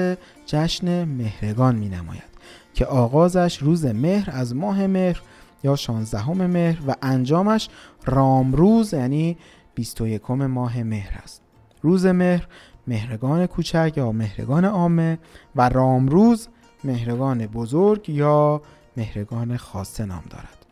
[0.46, 2.30] جشن مهرگان می نماید
[2.74, 5.22] که آغازش روز مهر از ماه مهر
[5.64, 7.70] یا 16 مهر و انجامش
[8.06, 9.38] رامروز یعنی
[9.76, 11.42] 21 ماه مهر است.
[11.82, 12.48] روز مهر
[12.88, 15.20] مهرگان کوچک یا مهرگان عامه
[15.56, 16.48] و رامروز
[16.84, 18.62] مهرگان بزرگ یا
[18.98, 20.66] مهرگان خاصه نام دارد.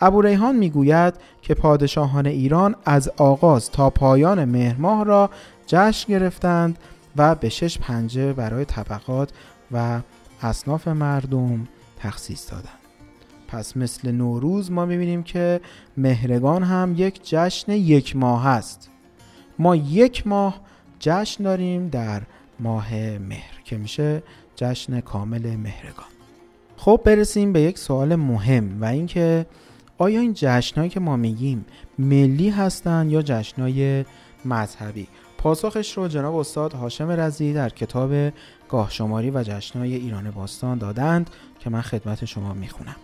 [0.00, 5.30] ابو ریحان می‌گوید که پادشاهان ایران از آغاز تا پایان مهر ماه را
[5.66, 6.78] جشن گرفتند
[7.16, 9.32] و به شش پنجه برای طبقات
[9.72, 10.00] و
[10.42, 11.68] اصناف مردم
[11.98, 12.85] تخصیص دادند.
[13.48, 15.60] پس مثل نوروز ما می‌بینیم که
[15.96, 18.90] مهرگان هم یک جشن یک ماه است.
[19.58, 20.60] ما یک ماه
[20.98, 22.22] جشن داریم در
[22.60, 24.22] ماه مهر که میشه
[24.56, 26.06] جشن کامل مهرگان.
[26.76, 29.46] خب برسیم به یک سوال مهم و اینکه
[29.98, 31.64] آیا این جشنهایی که ما میگیم
[31.98, 34.04] ملی هستند یا جشنهای
[34.44, 38.32] مذهبی؟ پاسخش رو جناب استاد هاشم رزی در کتاب
[38.68, 42.96] گاه شماری و جشنهای ایران باستان دادند که من خدمت شما می‌خونم.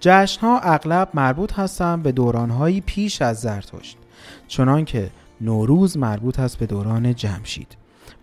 [0.00, 3.96] جشن ها اغلب مربوط هستند به دورانهایی پیش از زرتشت
[4.48, 7.76] چنان که نوروز مربوط است به دوران جمشید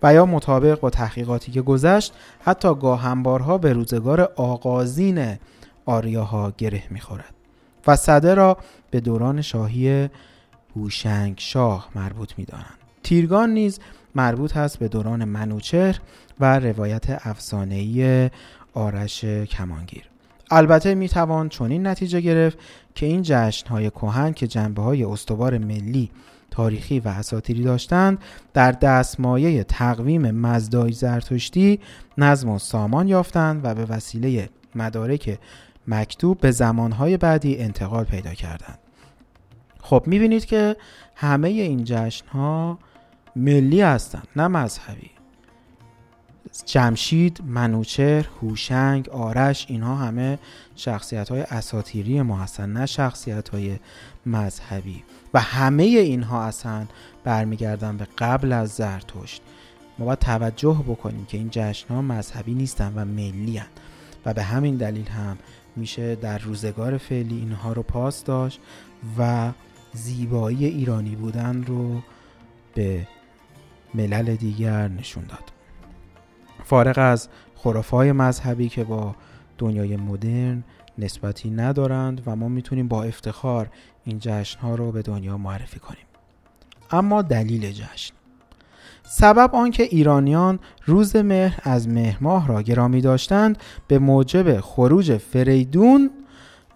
[0.04, 2.14] و یا مطابق با تحقیقاتی که گذشت
[2.44, 5.38] حتی گاهنبارها به روزگار آغازین
[5.86, 7.34] آریاها گره می‌خورد
[7.88, 8.58] و صده را
[8.92, 10.10] به دوران شاهی
[10.76, 12.78] هوشنگ شاه مربوط می‌دانند.
[13.04, 13.80] تیرگان نیز
[14.16, 16.00] مربوط است به دوران منوچهر
[16.40, 18.30] و روایت افسانه‌ای
[18.74, 20.11] آرش کمانگیر.
[20.52, 22.58] البته می توان چنین نتیجه گرفت
[22.95, 26.12] که این جشن های کهن که جنبه های استوار ملی
[26.52, 28.18] تاریخی و اساطیری داشتند
[28.54, 31.80] در دستمایه تقویم مزدای زرتشتی
[32.18, 35.39] نظم و سامان یافتند و به وسیله مدارک
[35.88, 38.80] مکتوب به زمانهای بعدی انتقال پیدا کردند.
[39.82, 40.76] خب می‌بینید که
[41.16, 42.80] همه این جشن ها
[43.36, 45.21] ملی هستند نه مذهبی.
[46.66, 50.39] جمشید، منوچهر، هوشنگ، آرش اینها همه
[50.76, 53.78] شخصیت های اساتیری ما هستن نه شخصیت های
[54.26, 55.04] مذهبی.
[55.34, 56.86] و همه اینها اصلا
[57.24, 59.42] برمیگردن به قبل از زرتشت.
[60.00, 63.68] ما باید توجه بکنیم که این جشن ها مذهبی نیستن و ملی هن.
[64.26, 65.38] و به همین دلیل هم
[65.76, 68.60] میشه در روزگار فعلی اینها رو پاس داشت
[69.18, 69.52] و
[69.94, 72.02] زیبایی ایرانی بودن رو
[72.76, 73.08] به
[73.94, 75.61] ملل دیگر نشون داد.
[76.72, 79.16] فارغ از خرافای مذهبی که با
[79.58, 80.64] دنیای مدرن
[80.98, 83.70] نسبتی ندارند و ما می‌تونیم با افتخار
[84.06, 86.06] این جشن ها رو به دنیا معرفی کنیم.
[86.92, 88.14] اما دلیل جشن.
[89.04, 93.58] سبب آنکه ایرانیان روز مهر از مهر ماه را گرامی داشتند
[93.88, 96.10] به موجب خروج فریدون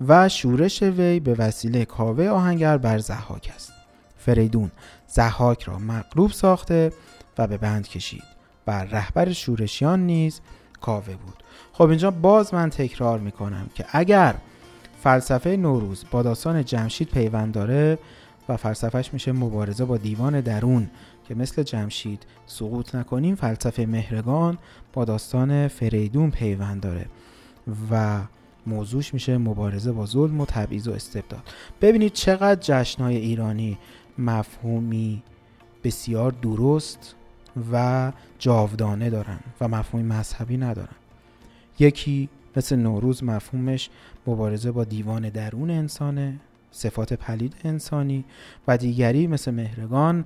[0.07, 3.71] و شورش وی به وسیله کاوه آهنگر بر زحاک است.
[4.17, 4.71] فریدون
[5.07, 6.93] زحاک را مغلوب ساخته
[7.37, 8.34] و به بند کشید.
[8.67, 10.41] و رهبر شورشیان نیز
[10.81, 11.43] کاوه بود.
[11.73, 14.35] خب اینجا باز من تکرار می‌کنم که اگر
[15.03, 17.97] فلسفه نوروز با داستان جمشید پیوند داره
[18.49, 20.89] و فلسفهش میشه مبارزه با دیوان درون
[21.27, 24.57] که مثل جمشید سقوط نکنیم فلسفه مهرگان
[24.93, 27.05] با داستان فریدون پیوند داره
[27.91, 28.21] و
[28.67, 31.43] موضوعش میشه مبارزه با ظلم و تبعیض و استبداد.
[31.81, 33.77] ببینید چقدر جشنهای ایرانی
[34.17, 35.23] مفهومی
[35.83, 37.14] بسیار درست
[37.71, 40.95] و جاودانه دارن و مفهومی مذهبی ندارن.
[41.79, 43.89] یکی مثل نوروز مفهومش
[44.27, 46.39] مبارزه با دیوان درون انسانه
[46.71, 48.25] صفات پلید انسانی
[48.67, 50.25] و دیگری مثل مهرگان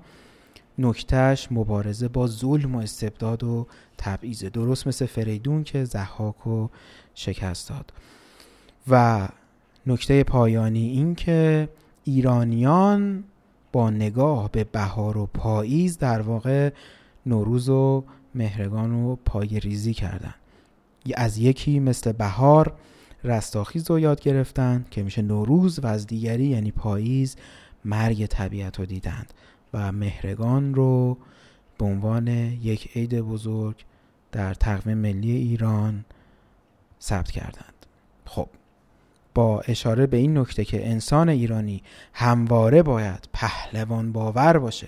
[0.78, 3.68] نکتهش مبارزه با ظلم و استبداد و
[3.98, 4.44] تبعیض.
[4.44, 6.68] درست مثل فریدون که زحاک و
[7.16, 7.94] شکست داد.
[8.88, 9.28] و
[9.88, 11.70] نکته پایانی این که
[12.04, 13.24] ایرانیان
[13.72, 16.70] با نگاه به بهار و پاییز در واقع
[17.30, 18.04] نوروز و
[18.36, 20.34] مهرگان و پای ریزی کردن.
[21.16, 22.74] از یکی مثل بهار
[23.24, 27.36] رستاخیز رو یاد گرفتن که میشه نوروز و از دیگری یعنی پاییز
[27.86, 29.34] مرگ طبیعت رو دیدند
[29.74, 31.18] و مهرگان رو
[31.78, 33.86] به عنوان یک عید بزرگ
[34.32, 36.06] در تقویم ملی ایران
[37.02, 37.86] ثبت کردند.
[38.26, 38.48] خب
[39.34, 44.88] با اشاره به این نکته که انسان ایرانی همواره باید پهلوان باور باشه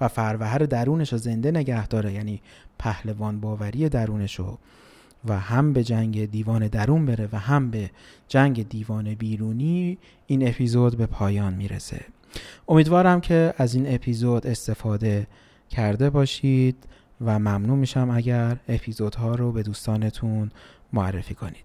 [0.00, 2.40] و فروهر درونش رو زنده نگه داره یعنی
[2.78, 4.58] پهلوان باوری درونش رو.
[5.24, 7.90] و هم به جنگ دیوان درون بره و هم به
[8.28, 12.00] جنگ دیوان بیرونی این اپیزود به پایان می‌رسه.
[12.68, 15.26] امیدوارم که از این اپیزود استفاده
[15.70, 16.76] کرده باشید
[17.20, 20.50] و ممنون میشم اگر اپیزودها رو به دوستانتون
[20.92, 21.64] معرفی کنید.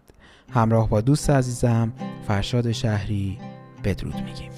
[0.54, 1.94] همراه با دوست عزیزم
[2.28, 3.38] فرشاد شهری
[3.84, 4.52] بدرود میگیم.